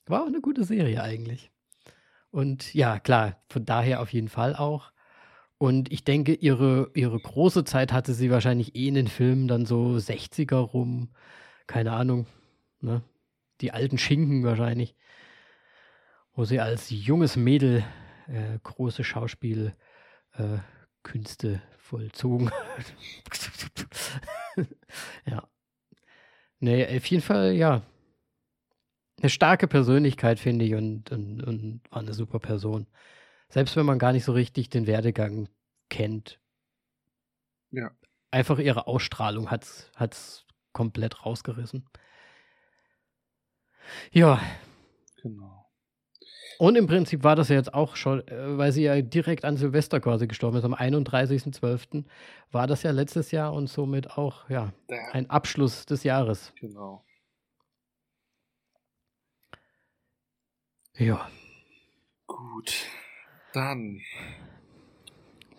[0.06, 1.50] War auch eine gute Serie eigentlich.
[2.30, 4.92] Und ja, klar, von daher auf jeden Fall auch.
[5.58, 9.66] Und ich denke, ihre, ihre große Zeit hatte sie wahrscheinlich eh in den Filmen dann
[9.66, 11.10] so 60er rum.
[11.66, 12.26] Keine Ahnung.
[12.80, 13.02] Ne?
[13.60, 14.94] Die alten Schinken wahrscheinlich.
[16.34, 17.84] Wo sie als junges Mädel
[18.28, 19.74] äh, große Schauspielkünste
[20.34, 20.58] äh,
[21.78, 22.94] vollzogen hat.
[25.26, 25.48] ja.
[26.60, 27.82] Nee, auf jeden Fall, ja.
[29.20, 32.86] Eine starke Persönlichkeit, finde ich, und, und, und war eine super Person
[33.48, 35.48] selbst wenn man gar nicht so richtig den Werdegang
[35.88, 36.40] kennt.
[37.70, 37.90] Ja.
[38.30, 41.88] Einfach ihre Ausstrahlung hat es komplett rausgerissen.
[44.12, 44.40] Ja.
[45.22, 45.57] Genau.
[46.58, 49.56] Und im Prinzip war das ja jetzt auch schon, äh, weil sie ja direkt an
[49.56, 52.04] Silvester quasi gestorben ist, am 31.12.
[52.50, 54.72] war das ja letztes Jahr und somit auch, ja,
[55.12, 56.52] ein Abschluss des Jahres.
[56.60, 57.04] Genau.
[60.96, 61.30] Ja.
[62.26, 62.88] Gut.
[63.52, 64.00] Dann,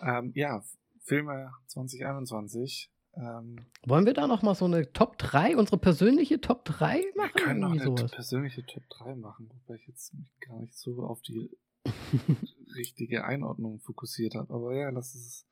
[0.01, 0.61] ähm, ja,
[1.05, 2.91] Filme 2021.
[3.19, 7.31] Ähm, Wollen wir da noch mal so eine Top 3, unsere persönliche Top 3 machen?
[7.33, 8.11] Wir können auch eine sowas?
[8.11, 11.49] persönliche Top 3 machen, wobei ich jetzt mich gar nicht so auf die
[12.75, 14.53] richtige Einordnung fokussiert habe.
[14.53, 15.45] Aber ja, lass es.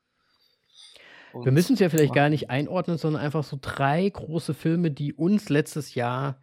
[1.34, 2.16] Wir müssen es ja vielleicht machen.
[2.16, 6.40] gar nicht einordnen, sondern einfach so drei große Filme, die uns letztes Jahr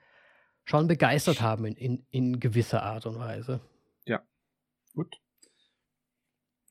[0.63, 3.61] schon begeistert haben in, in, in gewisser Art und Weise.
[4.05, 4.21] Ja,
[4.93, 5.15] gut.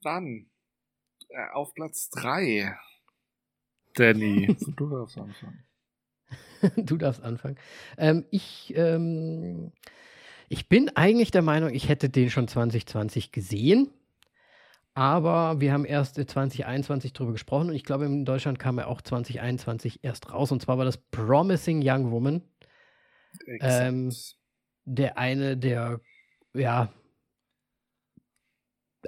[0.03, 0.49] Dann
[1.29, 2.77] äh, auf Platz 3.
[3.95, 5.65] Danny, du darfst anfangen.
[6.77, 7.57] du darfst anfangen.
[7.97, 9.73] Ähm, ich, ähm,
[10.49, 13.91] ich bin eigentlich der Meinung, ich hätte den schon 2020 gesehen.
[14.97, 19.03] Aber wir haben erst 2021 darüber gesprochen und ich glaube, in Deutschland kam er auch
[19.03, 20.53] 2021 erst raus.
[20.53, 22.43] Und zwar war das Promising Young Woman.
[23.61, 24.13] Ähm,
[24.85, 26.01] der eine der,
[26.53, 26.93] ja,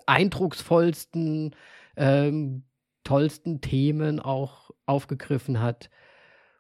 [0.07, 1.55] eindrucksvollsten,
[1.97, 2.65] ähm,
[3.05, 5.91] tollsten Themen auch aufgegriffen hat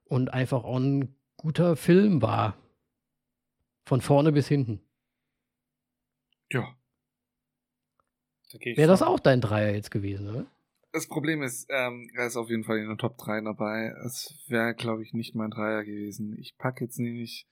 [0.04, 2.56] und einfach auch ein guter Film war.
[3.84, 4.80] Von vorne bis hinten.
[6.50, 6.76] Ja.
[8.52, 10.46] Da Wäre das auch dein Dreier jetzt gewesen, oder?
[10.92, 13.94] Das Problem ist, ähm, er ist auf jeden Fall in den Top 3 dabei.
[14.04, 16.36] Es wäre, glaube ich, nicht mein Dreier gewesen.
[16.38, 17.46] Ich packe jetzt nämlich,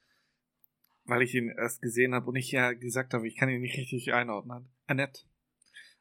[1.04, 3.76] weil ich ihn erst gesehen habe und ich ja gesagt habe, ich kann ihn nicht
[3.76, 4.70] richtig einordnen.
[4.86, 5.24] Annette.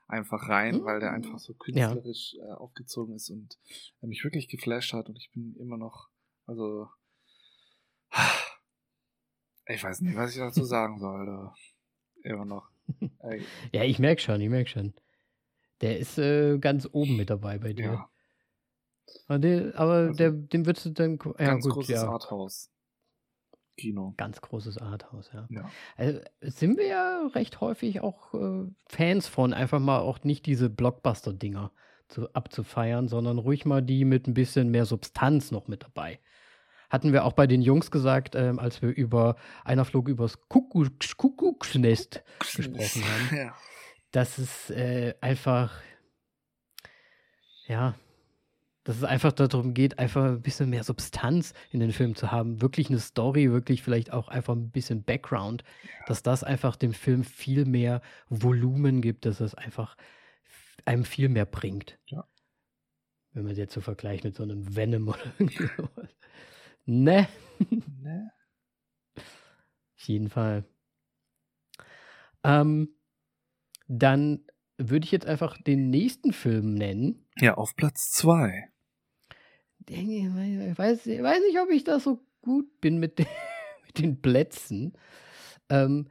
[0.08, 0.86] Einfach rein, mhm.
[0.86, 2.48] weil der einfach so künstlerisch ja.
[2.48, 3.58] äh, aufgezogen ist und
[4.02, 6.10] er mich wirklich geflasht hat und ich bin immer noch,
[6.46, 6.90] also
[9.68, 11.52] ich weiß nicht, was ich dazu sagen soll.
[12.24, 12.70] Immer noch.
[13.72, 14.94] ja, ich merke schon, ich merke schon.
[15.82, 17.86] Der ist äh, ganz oben mit dabei bei dir.
[17.86, 18.10] Ja.
[19.28, 21.20] Aber, der, aber also, der, den würdest du dann.
[21.26, 22.10] Ja, ganz gut, großes ja.
[22.10, 22.72] Arthouse.
[23.78, 24.14] Kino.
[24.18, 25.48] Ganz großes Arthouse, ja.
[25.50, 25.70] ja.
[25.98, 30.70] Also, sind wir ja recht häufig auch äh, Fans von, einfach mal auch nicht diese
[30.70, 31.72] Blockbuster-Dinger
[32.08, 36.20] zu, abzufeiern, sondern ruhig mal die mit ein bisschen mehr Substanz noch mit dabei.
[36.90, 41.18] Hatten wir auch bei den Jungs gesagt, ähm, als wir über einer flog übers Kuckucks,
[41.18, 43.30] Kuckucksnest gesprochen haben.
[43.38, 43.56] Ja.
[44.12, 45.82] Dass es äh, einfach,
[47.66, 47.96] ja,
[48.84, 52.62] dass es einfach darum geht, einfach ein bisschen mehr Substanz in den Film zu haben.
[52.62, 55.64] Wirklich eine Story, wirklich vielleicht auch einfach ein bisschen Background,
[56.08, 59.96] dass das einfach dem Film viel mehr Volumen gibt, dass es einfach
[60.86, 61.98] einem viel mehr bringt.
[62.08, 62.28] Ja.
[63.32, 66.10] Wenn man es jetzt so vergleicht mit so einem Venom oder irgendwas.
[66.86, 67.28] Ne.
[68.02, 68.32] ne.
[69.16, 70.66] Auf jeden Fall.
[72.44, 72.90] Ähm,
[73.88, 74.46] dann
[74.78, 77.26] würde ich jetzt einfach den nächsten Film nennen.
[77.38, 78.73] Ja, auf Platz zwei.
[79.90, 83.28] Ich weiß, ich weiß nicht, ob ich da so gut bin mit, den,
[83.86, 84.94] mit den Plätzen.
[85.70, 86.10] Ähm,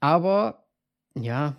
[0.00, 0.66] aber
[1.14, 1.56] ja,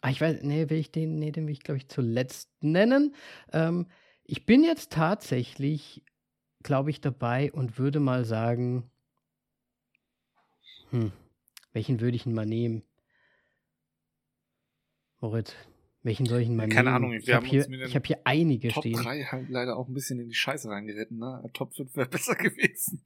[0.00, 3.14] ah, ich weiß, nee, will ich den, nee, den will ich, glaube ich, zuletzt nennen.
[3.52, 3.86] Ähm,
[4.24, 6.02] ich bin jetzt tatsächlich
[6.66, 8.90] glaube ich, dabei und würde mal sagen,
[10.90, 11.12] hm,
[11.72, 12.82] welchen würde ich denn mal nehmen?
[15.20, 15.54] Moritz,
[16.06, 16.96] welchen soll ich mal Keine nehmen?
[16.96, 18.94] Ahnung, ich habe hier, hab hier einige Top stehen.
[18.94, 21.42] Top 3 halt leider auch ein bisschen in die Scheiße reingeritten, ne?
[21.52, 23.02] Top 5 wäre besser gewesen.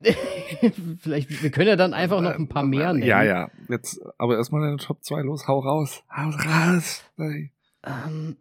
[1.00, 3.06] Vielleicht, wir können ja dann einfach noch ein paar mehr nennen.
[3.06, 3.50] Ja, ja.
[3.68, 6.02] Jetzt, aber erstmal deine Top 2 los, hau raus.
[6.10, 7.04] Hau raus.
[7.18, 8.38] Ähm,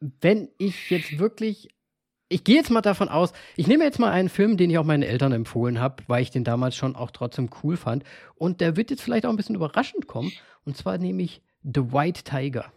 [0.00, 1.68] wenn ich jetzt wirklich
[2.28, 4.86] ich gehe jetzt mal davon aus, ich nehme jetzt mal einen Film, den ich auch
[4.86, 8.04] meinen Eltern empfohlen habe, weil ich den damals schon auch trotzdem cool fand.
[8.34, 10.32] Und der wird jetzt vielleicht auch ein bisschen überraschend kommen.
[10.64, 12.72] Und zwar nehme ich The White Tiger.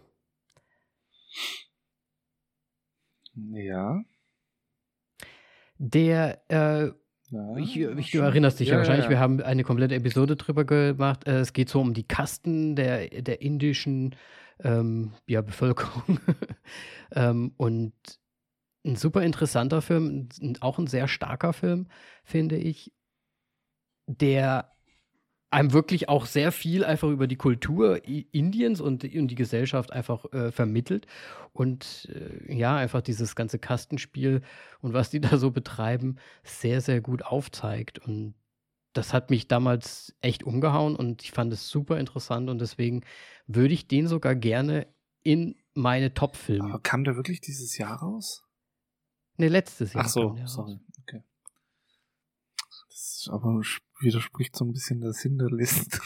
[3.33, 4.01] Ja.
[5.77, 6.91] Der, äh,
[7.31, 9.09] ja, ich, ich, du erinnerst dich ja, ja wahrscheinlich, ja.
[9.09, 11.27] wir haben eine komplette Episode drüber gemacht.
[11.27, 14.15] Äh, es geht so um die Kasten der, der indischen
[14.63, 16.19] ähm, ja, Bevölkerung.
[17.11, 17.93] ähm, und
[18.85, 20.29] ein super interessanter Film,
[20.61, 21.87] auch ein sehr starker Film,
[22.23, 22.93] finde ich,
[24.05, 24.74] der
[25.51, 30.25] einem wirklich auch sehr viel einfach über die Kultur Indiens und, und die Gesellschaft einfach
[30.33, 31.07] äh, vermittelt
[31.53, 34.41] und äh, ja, einfach dieses ganze Kastenspiel
[34.81, 37.99] und was die da so betreiben, sehr, sehr gut aufzeigt.
[37.99, 38.35] Und
[38.93, 43.01] das hat mich damals echt umgehauen und ich fand es super interessant und deswegen
[43.47, 44.87] würde ich den sogar gerne
[45.23, 46.69] in meine Top-Filme.
[46.69, 48.43] Aber kam der wirklich dieses Jahr raus?
[49.37, 50.05] Ne, letztes Jahr.
[50.05, 50.79] Ach so, sorry.
[51.01, 51.23] Okay.
[53.05, 53.61] Das aber
[53.99, 55.99] widerspricht so ein bisschen der Sinn der Liste.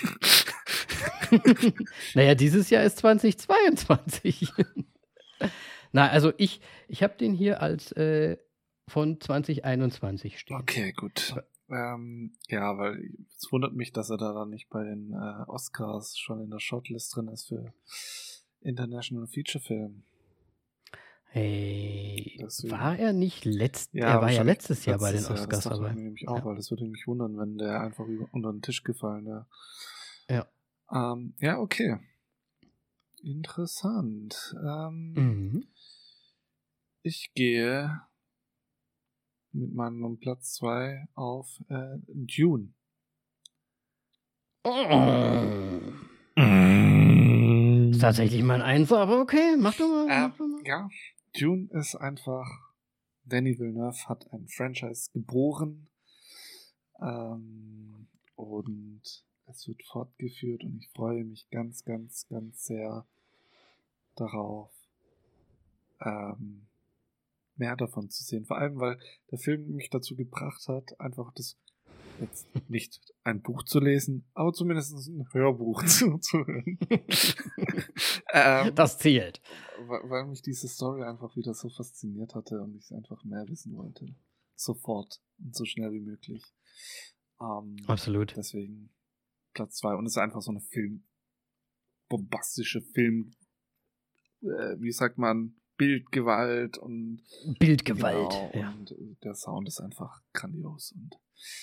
[2.14, 4.52] naja, dieses Jahr ist 2022.
[5.94, 8.38] Na, also ich, ich habe den hier als äh,
[8.90, 10.58] von 2021 stehen.
[10.58, 11.36] Okay, gut.
[11.70, 16.18] Ähm, ja, weil es wundert mich, dass er da dann nicht bei den äh, Oscars
[16.18, 17.74] schon in der Shortlist drin ist für
[18.60, 20.04] International Feature Film.
[21.32, 22.72] Hey, Deswegen.
[22.72, 25.94] war er nicht letzt, ja, er war ja letztes Jahr bei den Oscars Jahr, dabei.
[25.94, 26.46] nämlich auch, ja.
[26.46, 29.46] weil das würde mich wundern, wenn der einfach unter den Tisch gefallen wäre.
[30.28, 30.48] Ja.
[30.92, 31.98] Ähm, ja, okay.
[33.22, 34.56] Interessant.
[34.60, 35.68] Ähm, mhm.
[37.04, 38.02] Ich gehe
[39.52, 42.74] mit meinem Platz 2 auf äh, Dune.
[44.64, 45.80] Oh.
[47.92, 50.10] Ist tatsächlich mein Einser, aber okay, mach du mal.
[50.10, 50.62] Äh, mach du mal.
[50.66, 50.90] Ja,
[51.38, 52.48] Dune ist einfach,
[53.26, 55.88] Danny Villeneuve hat ein Franchise geboren
[57.00, 59.02] ähm, und
[59.46, 63.06] es wird fortgeführt und ich freue mich ganz, ganz, ganz sehr
[64.16, 64.72] darauf,
[66.02, 66.68] ähm,
[67.56, 68.46] mehr davon zu sehen.
[68.46, 69.00] Vor allem, weil
[69.32, 71.58] der Film mich dazu gebracht hat, einfach das
[72.22, 76.80] jetzt nicht ein Buch zu lesen, aber zumindest ein Hörbuch zuzuhören.
[78.34, 79.42] ähm, das zählt.
[79.88, 84.16] Weil, mich diese Story einfach wieder so fasziniert hatte und ich einfach mehr wissen wollte.
[84.56, 86.44] Sofort und so schnell wie möglich.
[87.42, 88.36] Ähm, Absolut.
[88.36, 88.92] Deswegen
[89.54, 91.04] Platz zwei Und es ist einfach so eine Film,
[92.10, 93.34] bombastische Film,
[94.42, 97.22] äh, wie sagt man, Bildgewalt und
[97.58, 98.72] Bildgewalt, genau, ja.
[98.72, 98.94] Und
[99.24, 101.18] der Sound ist einfach grandios und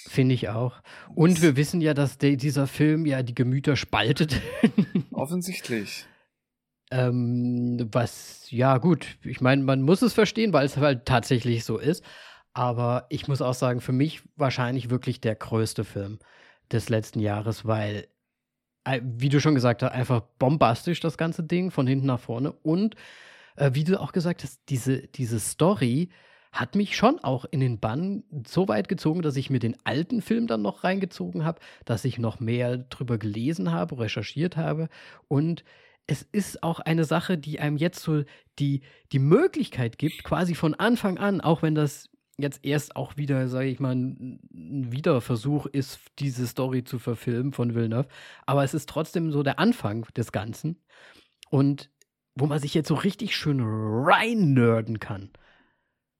[0.08, 0.80] Finde ich auch.
[1.14, 4.40] Und wir wissen ja, dass der, dieser Film ja die Gemüter spaltet.
[5.12, 6.06] Offensichtlich.
[6.90, 11.78] Ähm, was, ja, gut, ich meine, man muss es verstehen, weil es halt tatsächlich so
[11.78, 12.04] ist.
[12.54, 16.18] Aber ich muss auch sagen, für mich wahrscheinlich wirklich der größte Film
[16.72, 18.06] des letzten Jahres, weil,
[18.84, 22.52] äh, wie du schon gesagt hast, einfach bombastisch das ganze Ding von hinten nach vorne.
[22.52, 22.94] Und
[23.56, 26.10] äh, wie du auch gesagt hast, diese, diese Story
[26.56, 30.22] hat mich schon auch in den Bann so weit gezogen, dass ich mir den alten
[30.22, 34.88] Film dann noch reingezogen habe, dass ich noch mehr drüber gelesen habe, recherchiert habe.
[35.28, 35.64] Und
[36.06, 38.22] es ist auch eine Sache, die einem jetzt so
[38.58, 38.82] die,
[39.12, 43.68] die Möglichkeit gibt, quasi von Anfang an, auch wenn das jetzt erst auch wieder, sage
[43.68, 48.08] ich mal, ein Wiederversuch ist, diese Story zu verfilmen von Villeneuve,
[48.44, 50.82] aber es ist trotzdem so der Anfang des Ganzen.
[51.50, 51.90] Und
[52.34, 55.30] wo man sich jetzt so richtig schön rein nerden kann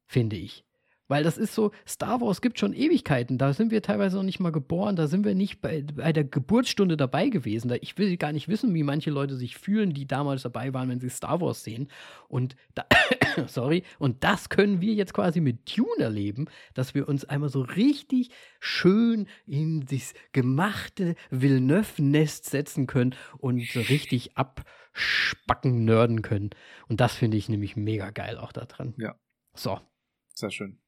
[0.07, 0.67] finde ich.
[1.07, 4.39] Weil das ist so, Star Wars gibt schon Ewigkeiten, da sind wir teilweise noch nicht
[4.39, 7.73] mal geboren, da sind wir nicht bei, bei der Geburtsstunde dabei gewesen.
[7.81, 10.99] Ich will gar nicht wissen, wie manche Leute sich fühlen, die damals dabei waren, wenn
[10.99, 11.89] sie Star Wars sehen.
[12.27, 12.85] Und da,
[13.47, 17.61] sorry, und das können wir jetzt quasi mit Tune erleben, dass wir uns einmal so
[17.61, 18.29] richtig
[18.59, 26.49] schön in das gemachte Villeneuve-Nest setzen können und so richtig abspacken, nörden können.
[26.89, 28.93] Und das finde ich nämlich mega geil auch daran.
[28.97, 29.15] Ja.
[29.53, 29.79] So,
[30.37, 30.79] sehr schön.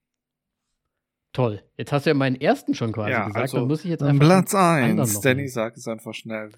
[1.34, 1.64] Toll.
[1.78, 3.42] Jetzt hast du ja meinen ersten schon quasi ja, gesagt.
[3.42, 4.26] Also, dann muss ich jetzt einfach.
[4.26, 5.22] Platz 1.
[5.22, 6.52] Danny sagt es einfach schnell.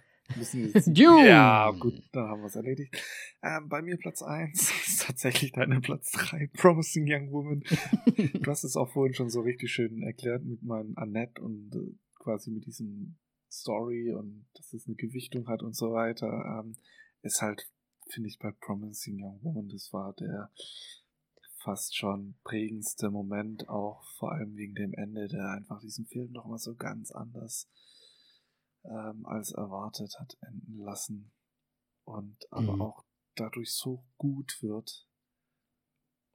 [0.87, 1.27] Dune.
[1.27, 2.95] Ja, gut, dann haben wir es erledigt.
[3.43, 7.63] Ähm, bei mir Platz 1 ist tatsächlich deine Platz 3, Promising Young Woman.
[8.15, 11.95] du hast es auch vorhin schon so richtig schön erklärt mit meinem Annette und äh,
[12.19, 13.17] quasi mit diesem
[13.51, 16.27] Story und dass es eine Gewichtung hat und so weiter.
[16.27, 16.77] Ähm,
[17.23, 17.69] ist halt,
[18.09, 20.49] finde ich, bei Promising Young Woman, das war der
[21.64, 26.57] fast schon prägendste Moment, auch vor allem wegen dem Ende, der einfach diesen Film nochmal
[26.57, 27.70] so ganz anders
[28.84, 31.32] ähm, als erwartet hat enden lassen.
[32.03, 32.82] Und aber mhm.
[32.82, 33.05] auch
[33.36, 35.07] dadurch so gut wird.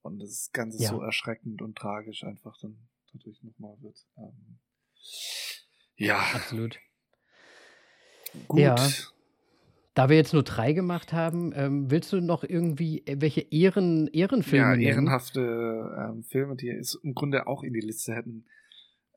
[0.02, 0.90] Und das Ganze ja.
[0.90, 4.06] so erschreckend und tragisch einfach dann dadurch nochmal wird.
[4.16, 4.60] Ähm,
[5.96, 6.20] ja.
[6.34, 6.78] Absolut.
[8.46, 8.60] Gut.
[8.60, 8.76] Ja.
[9.96, 14.08] Da wir jetzt nur drei gemacht haben, ähm, willst du noch irgendwie äh, welche Ehren,
[14.08, 15.40] Ehrenfilme Ja, ehrenhafte
[15.98, 18.44] ähm, Filme, die es im Grunde auch in die Liste hätten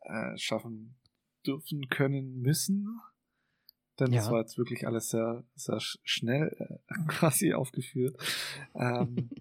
[0.03, 0.95] äh, schaffen
[1.45, 2.97] dürfen, können, müssen.
[3.99, 4.21] Denn ja.
[4.21, 6.55] das war jetzt wirklich alles sehr, sehr schnell
[6.87, 8.15] äh, quasi aufgeführt.
[8.73, 9.31] Ähm,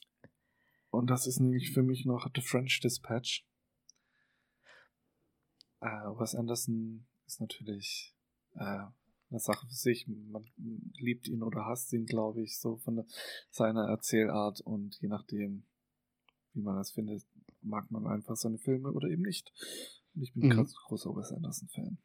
[0.90, 3.46] und das ist nämlich für mich noch The French Dispatch.
[5.80, 8.14] Äh, Wes Anderson ist natürlich
[8.56, 8.88] äh,
[9.30, 10.06] eine Sache für sich.
[10.08, 10.44] Man
[10.96, 13.04] liebt ihn oder hasst ihn, glaube ich, so von
[13.50, 15.64] seiner Erzählart und je nachdem,
[16.54, 17.24] wie man das findet,
[17.62, 19.52] mag man einfach seine Filme oder eben nicht.
[20.14, 20.56] Und ich bin mhm.
[20.56, 21.98] ganz großer Wes Anderson-Fan.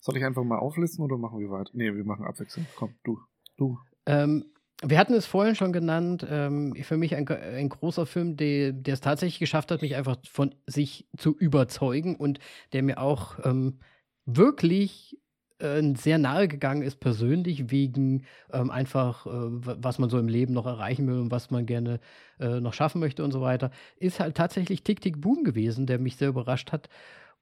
[0.00, 1.70] Soll ich einfach mal auflisten oder machen wir weiter?
[1.74, 2.68] Nee, wir machen abwechselnd.
[2.76, 3.20] Komm, du.
[3.56, 3.78] Du.
[4.06, 4.46] Ähm,
[4.82, 6.26] wir hatten es vorhin schon genannt.
[6.28, 10.16] Ähm, für mich ein, ein großer Film, der, der es tatsächlich geschafft hat, mich einfach
[10.26, 12.38] von sich zu überzeugen und
[12.72, 13.80] der mir auch ähm,
[14.24, 15.19] wirklich
[15.60, 20.52] äh, sehr nahe gegangen ist, persönlich, wegen ähm, einfach, äh, was man so im Leben
[20.52, 22.00] noch erreichen will und was man gerne
[22.38, 25.98] äh, noch schaffen möchte und so weiter, ist halt tatsächlich Tick Tick Boom gewesen, der
[25.98, 26.88] mich sehr überrascht hat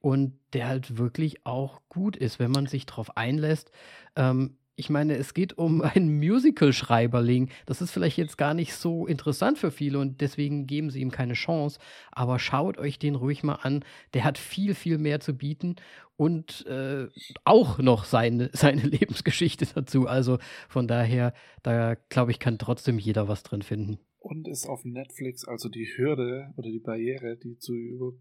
[0.01, 3.71] und der halt wirklich auch gut ist, wenn man sich darauf einlässt.
[4.17, 7.51] Ähm, ich meine, es geht um einen Musical-Schreiberling.
[7.67, 11.11] Das ist vielleicht jetzt gar nicht so interessant für viele und deswegen geben sie ihm
[11.11, 11.81] keine Chance.
[12.13, 13.85] Aber schaut euch den ruhig mal an.
[14.15, 15.77] Der hat viel, viel mehr zu bieten
[16.17, 17.09] und äh,
[17.45, 20.07] auch noch seine, seine Lebensgeschichte dazu.
[20.07, 23.99] Also von daher, da glaube ich, kann trotzdem jeder was drin finden.
[24.21, 28.13] Und ist auf Netflix also die Hürde oder die Barriere, die zu über,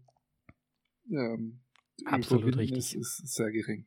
[1.10, 1.60] ähm,
[2.04, 2.78] Absolut richtig.
[2.78, 3.86] Ist, ist sehr gering.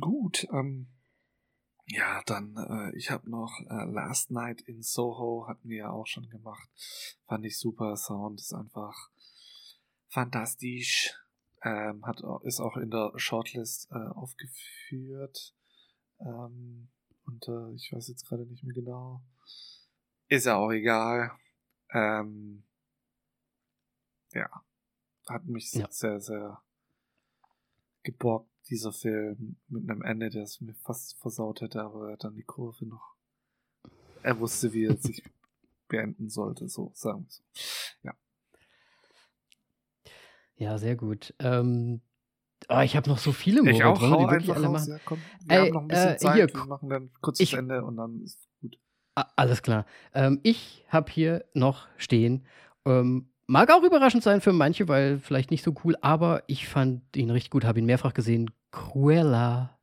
[0.00, 0.88] Gut, ähm,
[1.86, 6.06] ja, dann, äh, ich habe noch äh, Last Night in Soho, hatten wir ja auch
[6.06, 6.68] schon gemacht.
[7.26, 7.96] Fand ich super.
[7.96, 9.10] Sound ist einfach
[10.08, 11.14] fantastisch.
[11.62, 15.54] Ähm, hat, ist auch in der Shortlist äh, aufgeführt.
[16.20, 16.90] Ähm,
[17.26, 19.22] und äh, ich weiß jetzt gerade nicht mehr genau.
[20.28, 21.32] Ist ja auch egal.
[21.92, 22.64] Ähm,
[24.32, 24.48] ja,
[25.28, 25.88] hat mich ja.
[25.90, 26.62] sehr, sehr
[28.02, 32.42] geborgt dieser Film mit einem Ende, der es mir fast versaut hätte, aber dann die
[32.42, 33.14] Kurve noch.
[34.22, 35.22] Er wusste, wie er sich
[35.88, 37.42] beenden sollte, so sagen wir so.
[38.02, 38.14] Ja.
[40.56, 41.34] Ja, sehr gut.
[41.38, 42.02] Ähm,
[42.68, 44.92] oh, ich habe noch so viele Momente, ich auch, drin, die wirklich alle raus, machen.
[44.92, 47.40] Ja, komm, wir Ey, haben noch ein bisschen äh, Zeit, hier, wir machen dann kurz
[47.40, 48.78] ich, Ende und dann ist gut.
[49.14, 49.86] Alles klar.
[50.14, 52.46] Ähm, ich habe hier noch stehen
[52.84, 57.02] ähm, Mag auch überraschend sein für manche, weil vielleicht nicht so cool, aber ich fand
[57.16, 58.52] ihn richtig gut, habe ihn mehrfach gesehen.
[58.70, 59.76] Cruella.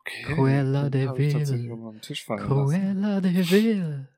[0.00, 0.34] Okay.
[0.34, 2.00] Cruella de Vil.
[2.38, 4.08] Cruella de Vil.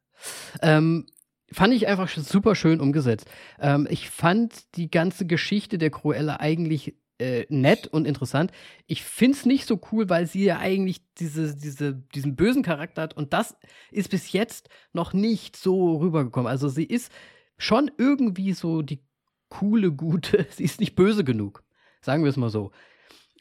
[0.62, 1.04] Ähm,
[1.52, 3.30] fand ich einfach super schön umgesetzt.
[3.58, 8.50] Ähm, ich fand die ganze Geschichte der Cruella eigentlich äh, nett und interessant.
[8.86, 13.02] Ich finde es nicht so cool, weil sie ja eigentlich diese, diese, diesen bösen Charakter
[13.02, 13.58] hat und das
[13.90, 16.50] ist bis jetzt noch nicht so rübergekommen.
[16.50, 17.12] Also sie ist
[17.60, 19.00] schon irgendwie so die
[19.48, 21.62] coole, gute, sie ist nicht böse genug.
[22.00, 22.72] Sagen wir es mal so.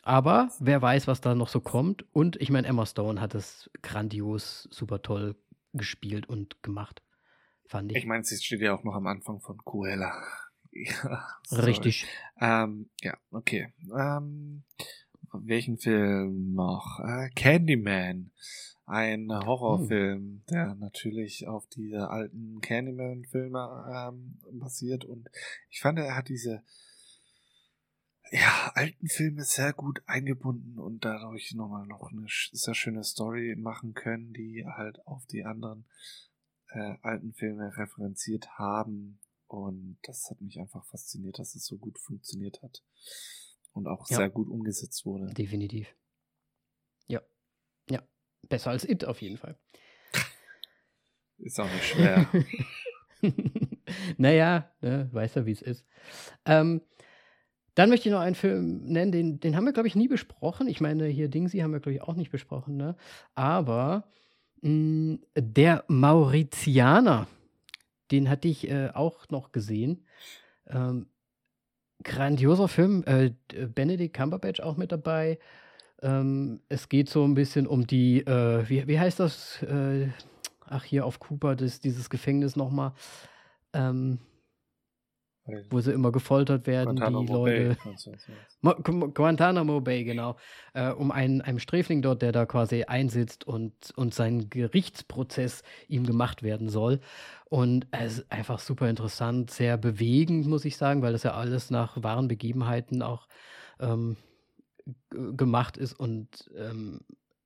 [0.03, 2.05] Aber wer weiß, was da noch so kommt.
[2.13, 5.35] Und ich meine, Emma Stone hat es grandios, super toll
[5.73, 7.01] gespielt und gemacht.
[7.67, 7.97] Fand ich.
[7.97, 10.13] Ich meine, sie steht ja auch noch am Anfang von Cruella.
[10.71, 12.05] Ja, Richtig.
[12.39, 13.73] Ähm, ja, okay.
[13.91, 14.63] Ähm,
[15.33, 16.99] welchen Film noch?
[16.99, 18.29] Äh, Candyman.
[18.89, 20.43] Ein Horrorfilm, hm.
[20.49, 25.05] der natürlich auf diese alten Candyman-Filme ähm, basiert.
[25.05, 25.29] Und
[25.69, 26.63] ich fand, er hat diese
[28.31, 33.93] ja, alten Filme sehr gut eingebunden und dadurch nochmal noch eine sehr schöne Story machen
[33.93, 35.85] können, die halt auf die anderen
[36.69, 39.19] äh, alten Filme referenziert haben.
[39.47, 42.83] Und das hat mich einfach fasziniert, dass es so gut funktioniert hat
[43.73, 44.17] und auch ja.
[44.17, 45.33] sehr gut umgesetzt wurde.
[45.33, 45.95] Definitiv.
[47.07, 47.21] Ja.
[47.89, 48.03] Ja.
[48.47, 49.55] Besser als It auf jeden Fall.
[51.37, 52.27] Ist auch nicht schwer.
[54.17, 55.85] naja, ne, weiß ja, wie es ist.
[56.45, 56.81] Ähm,
[57.75, 60.67] dann möchte ich noch einen Film nennen, den, den haben wir, glaube ich, nie besprochen.
[60.67, 62.95] Ich meine, hier Dingsy haben wir, glaube ich, auch nicht besprochen, ne?
[63.35, 64.09] Aber
[64.61, 67.27] mh, mm, der Mauritianer
[68.11, 70.05] den hatte ich äh, auch noch gesehen.
[70.67, 71.07] Ähm,
[72.03, 73.03] grandioser Film.
[73.05, 73.31] Äh,
[73.67, 75.39] Benedict Cumberbatch auch mit dabei.
[76.01, 79.61] Ähm, es geht so ein bisschen um die, äh, wie, wie heißt das?
[79.63, 80.09] Äh,
[80.65, 82.93] ach, hier auf Cooper, das, dieses Gefängnis nochmal.
[83.73, 84.19] Ähm,
[85.69, 87.77] wo sie immer gefoltert werden, Guantanamo die Leute.
[88.61, 89.11] Bay.
[89.13, 90.35] Guantanamo Bay, genau.
[90.73, 96.05] Äh, um einen, einem Sträfling dort, der da quasi einsitzt und, und sein Gerichtsprozess ihm
[96.05, 96.99] gemacht werden soll.
[97.45, 101.71] Und es ist einfach super interessant, sehr bewegend, muss ich sagen, weil das ja alles
[101.71, 103.27] nach wahren Begebenheiten auch
[103.79, 104.17] ähm,
[105.09, 107.01] gemacht ist und ähm,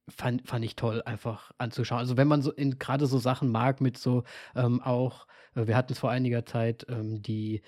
[0.10, 2.00] fand, fand ich toll, einfach anzuschauen.
[2.00, 4.24] Also wenn man so in gerade so Sachen mag mit so
[4.56, 7.62] ähm, auch, äh, wir hatten es vor einiger Zeit ähm, die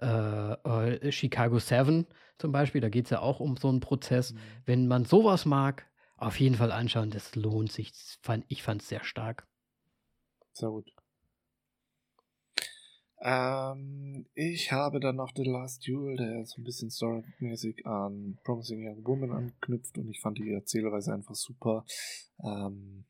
[0.00, 2.06] äh, äh, Chicago Seven
[2.38, 4.32] zum Beispiel, da geht es ja auch um so einen Prozess.
[4.32, 4.38] Mhm.
[4.64, 7.92] Wenn man sowas mag, auf jeden Fall anschauen, das lohnt sich.
[7.92, 9.46] Das fand, ich fand es sehr stark.
[10.52, 10.90] Sehr gut.
[13.22, 18.86] Ähm, ich habe dann noch The Last Duel, der so ein bisschen storymäßig an Promising
[18.86, 21.84] Young Woman anknüpft und ich fand die Erzählweise einfach super.
[22.42, 23.04] Ähm,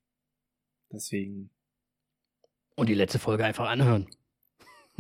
[0.90, 1.50] deswegen.
[2.74, 4.08] Und die letzte Folge einfach anhören.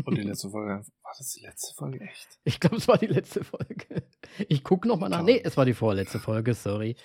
[0.04, 2.38] Und die letzte Folge, war das die letzte Folge echt?
[2.44, 4.04] Ich glaube, es war die letzte Folge.
[4.48, 5.22] Ich gucke nochmal nach.
[5.22, 6.96] Nee, es war die vorletzte Folge, sorry.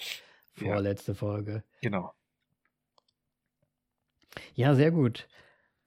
[0.54, 1.18] Vorletzte ja.
[1.18, 1.64] Folge.
[1.82, 2.14] Genau.
[4.54, 5.28] Ja, sehr gut.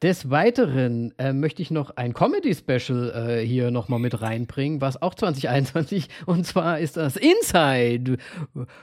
[0.02, 5.14] Des Weiteren äh, möchte ich noch ein Comedy-Special äh, hier nochmal mit reinbringen, was auch
[5.14, 8.18] 2021 und zwar ist das Inside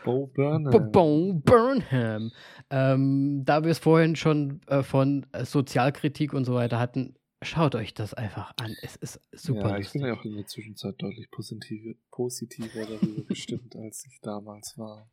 [0.03, 0.91] Bo Burnham.
[0.91, 2.31] Bo Burnham.
[2.69, 7.93] Ähm, da wir es vorhin schon äh, von Sozialkritik und so weiter hatten, schaut euch
[7.93, 8.75] das einfach an.
[8.81, 9.69] Es ist super.
[9.69, 14.19] Ja, ich bin ja auch in der Zwischenzeit deutlich positive, positiver darüber gestimmt, als ich
[14.21, 15.09] damals war.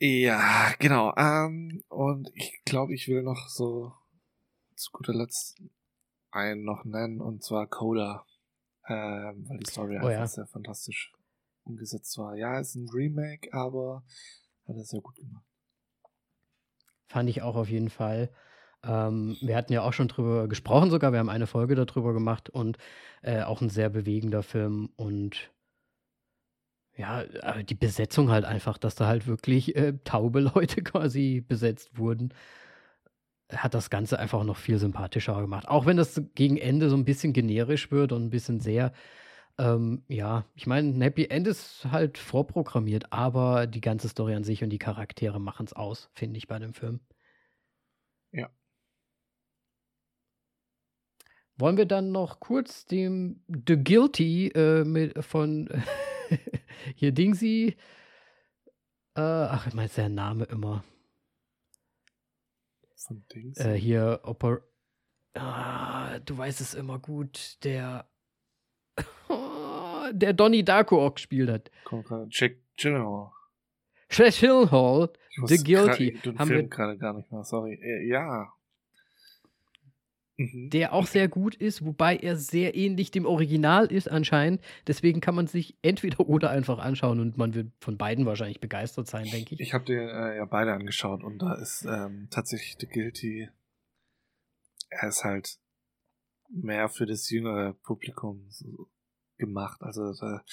[0.00, 1.14] Ja, genau.
[1.16, 3.92] Ähm, und ich glaube, ich will noch so
[4.74, 5.60] zu guter Letzt
[6.30, 8.24] einen noch nennen, und zwar Coda.
[8.88, 10.26] Ähm, weil die Story oh, einfach ja.
[10.26, 11.12] sehr fantastisch
[11.64, 12.34] umgesetzt war.
[12.34, 14.02] Ja, ist ein Remake, aber
[14.66, 15.44] hat er sehr gut gemacht.
[17.06, 18.30] Fand ich auch auf jeden Fall.
[18.82, 21.12] Ähm, wir hatten ja auch schon drüber gesprochen, sogar.
[21.12, 22.78] Wir haben eine Folge darüber gemacht und
[23.20, 25.52] äh, auch ein sehr bewegender Film und
[27.00, 27.24] ja,
[27.62, 32.34] die Besetzung halt einfach, dass da halt wirklich äh, taube Leute quasi besetzt wurden,
[33.50, 35.66] hat das Ganze einfach noch viel sympathischer gemacht.
[35.68, 38.92] Auch wenn das gegen Ende so ein bisschen generisch wird und ein bisschen sehr,
[39.58, 44.44] ähm, ja, ich meine, ein Happy End ist halt vorprogrammiert, aber die ganze Story an
[44.44, 47.00] sich und die Charaktere machen es aus, finde ich, bei dem Film.
[48.32, 48.50] Ja.
[51.56, 55.68] Wollen wir dann noch kurz dem The Guilty äh, mit, von
[56.96, 57.76] Hier Dingsy.
[59.16, 60.84] Äh, ach, ich meine, der Name immer.
[62.96, 63.62] Von Dingsy?
[63.62, 64.60] Äh, hier, Oper.
[65.34, 67.62] Ah, du weißt es immer gut.
[67.64, 68.08] Der.
[70.12, 71.70] der Donnie Darko auch gespielt hat.
[72.30, 73.32] Jack Gyllenhaal.
[74.10, 75.12] Jack Gyllenhaal,
[75.46, 76.18] The Guilty.
[76.22, 77.74] Ich haben wir gerade gar nicht mehr, sorry.
[77.74, 78.52] Äh, ja.
[80.40, 80.70] Mhm.
[80.70, 84.60] der auch sehr gut ist, wobei er sehr ähnlich dem Original ist anscheinend.
[84.86, 89.06] Deswegen kann man sich entweder oder einfach anschauen und man wird von beiden wahrscheinlich begeistert
[89.06, 89.60] sein, denke ich.
[89.60, 93.48] Ich habe dir äh, ja beide angeschaut und da ist ähm, tatsächlich The Guilty.
[94.88, 95.58] Er ist halt
[96.48, 98.88] mehr für das jüngere Publikum so
[99.38, 99.80] gemacht.
[99.82, 100.44] Also da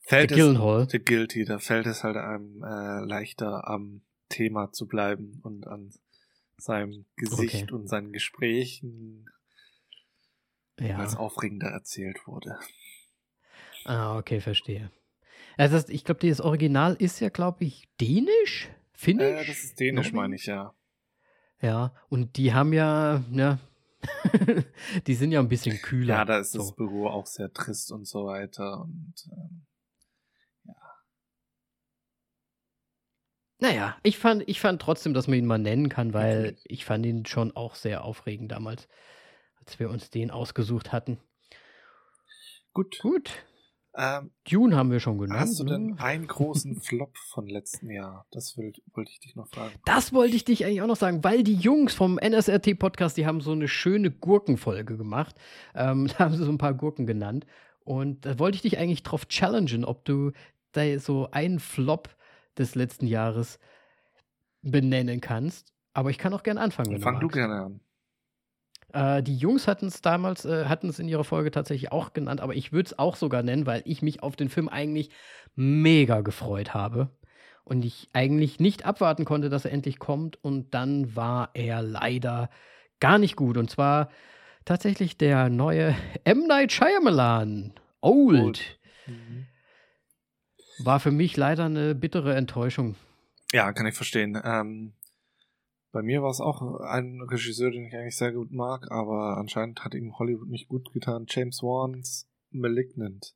[0.00, 4.86] fällt The es The Guilty, da fällt es halt einem äh, leichter am Thema zu
[4.86, 5.90] bleiben und an
[6.58, 7.72] seinem Gesicht okay.
[7.72, 9.30] und seinen Gesprächen,
[10.78, 10.98] ja.
[10.98, 12.58] als aufregender erzählt wurde.
[13.84, 14.90] Ah, okay, verstehe.
[15.56, 18.68] Also ich glaube, das Original ist ja, glaube ich, dänisch?
[18.92, 19.42] Finnisch?
[19.42, 20.74] Äh, das ist dänisch, meine ich, ja.
[21.60, 23.58] Ja, und die haben ja, ja,
[25.06, 26.14] die sind ja ein bisschen kühler.
[26.14, 26.58] Ja, da ist so.
[26.58, 29.66] das Büro auch sehr trist und so weiter und ähm,
[33.60, 37.04] Naja, ich fand, ich fand trotzdem, dass man ihn mal nennen kann, weil ich fand
[37.04, 38.88] ihn schon auch sehr aufregend damals,
[39.60, 41.18] als wir uns den ausgesucht hatten.
[42.72, 42.98] Gut.
[43.00, 43.32] Gut.
[43.96, 45.40] Ähm, Dune haben wir schon genannt.
[45.40, 46.00] Hast du denn ne?
[46.00, 48.26] einen großen Flop von letzten Jahr?
[48.30, 49.74] Das wollte ich dich noch fragen.
[49.84, 53.40] Das wollte ich dich eigentlich auch noch sagen, weil die Jungs vom NSRT-Podcast, die haben
[53.40, 55.34] so eine schöne Gurkenfolge gemacht.
[55.74, 57.44] Ähm, da haben sie so ein paar Gurken genannt.
[57.80, 60.30] Und da wollte ich dich eigentlich drauf challengen, ob du
[60.70, 62.10] da so einen Flop
[62.58, 63.58] des letzten Jahres
[64.62, 65.72] benennen kannst.
[65.92, 66.92] Aber ich kann auch gerne anfangen.
[66.92, 67.80] Wenn Fang du, du gerne an.
[68.92, 72.40] Äh, die Jungs hatten es damals, äh, hatten es in ihrer Folge tatsächlich auch genannt,
[72.40, 75.10] aber ich würde es auch sogar nennen, weil ich mich auf den Film eigentlich
[75.54, 77.10] mega gefreut habe.
[77.64, 80.42] Und ich eigentlich nicht abwarten konnte, dass er endlich kommt.
[80.42, 82.48] Und dann war er leider
[82.98, 83.58] gar nicht gut.
[83.58, 84.08] Und zwar
[84.64, 85.94] tatsächlich der neue
[86.24, 86.46] M.
[86.46, 87.74] Night Shyamalan.
[88.00, 88.40] Old.
[88.40, 88.78] Old.
[89.06, 89.46] Mhm.
[90.78, 92.94] War für mich leider eine bittere Enttäuschung.
[93.52, 94.40] Ja, kann ich verstehen.
[94.44, 94.92] Ähm,
[95.90, 99.84] bei mir war es auch ein Regisseur, den ich eigentlich sehr gut mag, aber anscheinend
[99.84, 101.26] hat ihm Hollywood nicht gut getan.
[101.28, 103.34] James Wan's Malignant.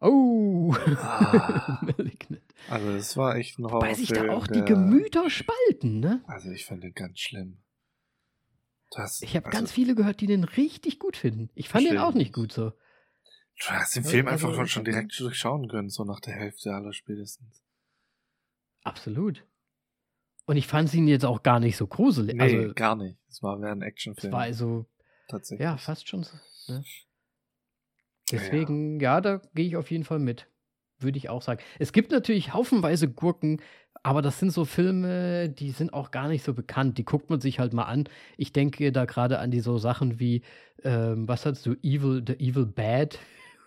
[0.00, 1.80] Oh, ah.
[1.96, 2.42] Malignant.
[2.68, 3.90] Also es war echt ein Horrorfilm.
[3.90, 6.22] Weil sich da auch der, die Gemüter spalten, ne?
[6.26, 7.62] Also ich fand den ganz schlimm.
[8.90, 11.50] Das, ich habe also, ganz viele gehört, die den richtig gut finden.
[11.54, 11.98] Ich fand stimmt.
[11.98, 12.72] den auch nicht gut so.
[13.60, 16.92] Du hast den Film also, einfach schon direkt durchschauen können, so nach der Hälfte aller
[16.92, 17.62] spätestens.
[18.82, 19.44] Absolut.
[20.46, 22.36] Und ich fand ihn jetzt auch gar nicht so gruselig.
[22.36, 23.16] Nee, also, gar nicht.
[23.28, 24.30] Es war mehr ein Actionfilm.
[24.30, 24.86] Es war also.
[25.28, 25.64] Tatsächlich.
[25.64, 26.36] Ja, fast schon so.
[26.68, 26.84] Ne?
[28.30, 30.46] Deswegen, ja, ja da gehe ich auf jeden Fall mit.
[30.98, 31.62] Würde ich auch sagen.
[31.78, 33.60] Es gibt natürlich haufenweise Gurken,
[34.02, 36.98] aber das sind so Filme, die sind auch gar nicht so bekannt.
[36.98, 38.04] Die guckt man sich halt mal an.
[38.36, 40.42] Ich denke da gerade an die so Sachen wie,
[40.82, 43.18] ähm, was hast du, Evil, The Evil Bad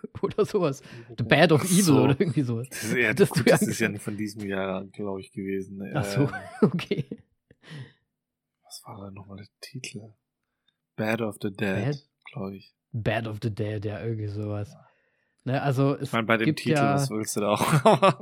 [0.22, 0.82] oder sowas.
[1.16, 2.02] The Bad of Evil so.
[2.02, 2.68] oder irgendwie sowas.
[2.70, 5.82] Das, ja, das, gut, das ist ja von diesem Jahr, glaube ich, gewesen.
[5.94, 6.30] Ach so,
[6.62, 7.04] okay.
[8.64, 10.12] Was war da nochmal der Titel?
[10.96, 11.96] Bad of the Dead,
[12.32, 12.74] glaube ich.
[12.92, 14.74] Bad of the Dead, ja, irgendwie sowas.
[15.44, 18.20] Ne, also es ich meine, bei dem gibt Titel, ja, was willst du da auch?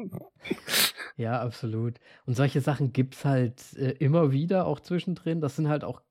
[1.17, 1.99] ja, absolut.
[2.27, 5.41] Und solche Sachen gibt es halt äh, immer wieder auch zwischendrin.
[5.41, 6.03] Das sind halt auch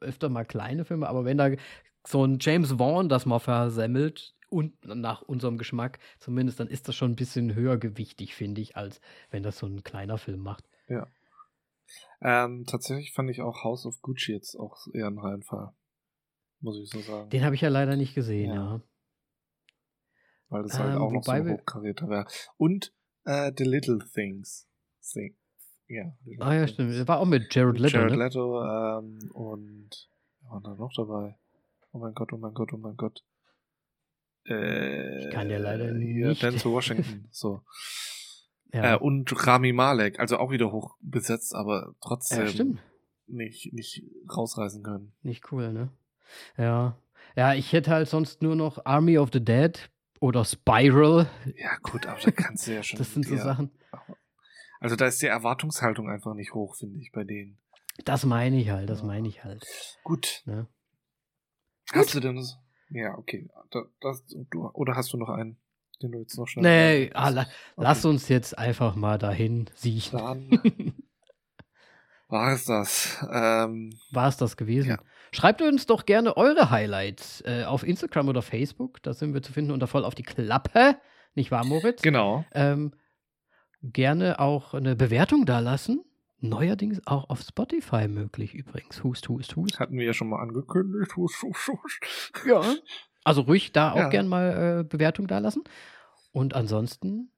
[0.00, 1.50] öfter mal kleine Filme, aber wenn da
[2.06, 6.96] so ein James Vaughn das mal versemmelt, und nach unserem Geschmack zumindest, dann ist das
[6.96, 10.64] schon ein bisschen höher gewichtig, finde ich, als wenn das so ein kleiner Film macht.
[10.88, 11.06] Ja.
[12.22, 15.74] Ähm, tatsächlich fand ich auch House of Gucci jetzt auch eher ein Reinfall.
[16.60, 17.28] Muss ich so sagen.
[17.28, 18.54] Den habe ich ja leider nicht gesehen, ja.
[18.54, 18.82] ja.
[20.48, 22.26] Weil das halt ähm, auch noch so ein hochkaräter wäre.
[22.56, 24.66] Und äh, The Little Things.
[25.02, 25.36] Thing.
[25.88, 26.94] Ja, ah ja, stimmt.
[26.94, 27.98] Der war auch mit Jared Leto.
[27.98, 28.24] Jared ne?
[28.24, 30.08] Leto ähm, und
[30.40, 31.36] wer war da noch dabei?
[31.92, 33.22] Oh mein Gott, oh mein Gott, oh mein Gott.
[34.48, 36.42] Äh, ich kann ja leider hier, nicht.
[36.42, 37.62] Denzel Washington, so.
[38.72, 38.94] Ja.
[38.94, 42.64] Äh, und Rami Malek, also auch wieder hoch besetzt, aber trotzdem ja,
[43.26, 44.02] nicht, nicht
[44.34, 45.12] rausreißen können.
[45.22, 45.90] Nicht cool, ne?
[46.56, 46.98] Ja.
[47.36, 49.90] Ja, ich hätte halt sonst nur noch Army of the Dead
[50.20, 51.28] oder Spiral.
[51.56, 52.98] Ja, gut, aber da kannst du ja schon.
[52.98, 53.70] das sind so Sachen.
[54.80, 57.58] Also da ist die Erwartungshaltung einfach nicht hoch, finde ich, bei denen.
[58.04, 59.66] Das meine ich halt, das meine ich halt.
[60.04, 60.42] Gut.
[60.44, 60.66] Ne?
[61.92, 62.14] Hast Gut.
[62.16, 62.44] du denn
[62.90, 63.48] ja, okay.
[64.00, 65.56] Das, du, oder hast du noch einen,
[66.02, 67.06] den du jetzt noch schnell.
[67.06, 67.50] Nee, ah, la, okay.
[67.76, 70.18] lass uns jetzt einfach mal dahin siechen.
[70.18, 70.50] Dann
[72.28, 73.26] war es das.
[73.30, 74.90] Ähm, war es das gewesen?
[74.90, 74.98] Ja.
[75.32, 79.02] Schreibt uns doch gerne eure Highlights äh, auf Instagram oder Facebook.
[79.02, 80.96] Da sind wir zu finden unter voll auf die Klappe.
[81.34, 82.00] Nicht wahr, Moritz?
[82.02, 82.44] Genau.
[82.52, 82.94] Ähm,
[83.82, 86.05] gerne auch eine Bewertung da lassen.
[86.40, 89.02] Neuerdings auch auf Spotify möglich übrigens.
[89.02, 89.80] Hust, hust, hust.
[89.80, 91.16] Hatten wir ja schon mal angekündigt.
[91.16, 92.00] Hust, hust, hust.
[92.46, 92.62] Ja.
[93.24, 94.08] Also ruhig da auch ja.
[94.08, 95.64] gern mal äh, Bewertung da lassen.
[96.30, 97.32] Und ansonsten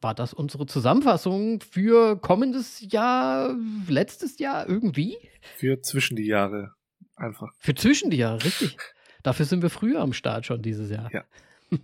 [0.00, 3.54] war das unsere Zusammenfassung für kommendes Jahr,
[3.88, 5.18] letztes Jahr irgendwie?
[5.54, 6.72] Für zwischen die Jahre
[7.20, 7.52] Einfach.
[7.58, 8.76] Für zwischen die Jahre, richtig.
[9.22, 11.10] Dafür sind wir früher am Start schon dieses Jahr.
[11.12, 11.24] Ja.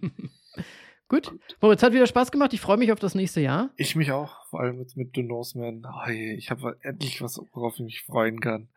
[1.09, 1.33] Gut.
[1.61, 2.53] Moritz, hat wieder Spaß gemacht.
[2.53, 3.71] Ich freue mich auf das nächste Jahr.
[3.77, 5.87] Ich mich auch, vor allem mit, mit The Norseman.
[5.87, 8.69] Oh, ich habe endlich was, worauf ich mich freuen kann.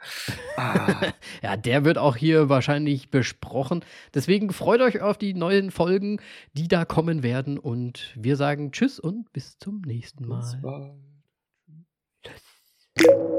[0.56, 1.02] Ah.
[1.42, 3.84] ja, der wird auch hier wahrscheinlich besprochen.
[4.14, 6.22] Deswegen freut euch auf die neuen Folgen,
[6.54, 7.58] die da kommen werden.
[7.58, 10.40] Und wir sagen Tschüss und bis zum nächsten Mal.
[10.40, 10.94] Bis bald.
[12.24, 13.36] Tschüss.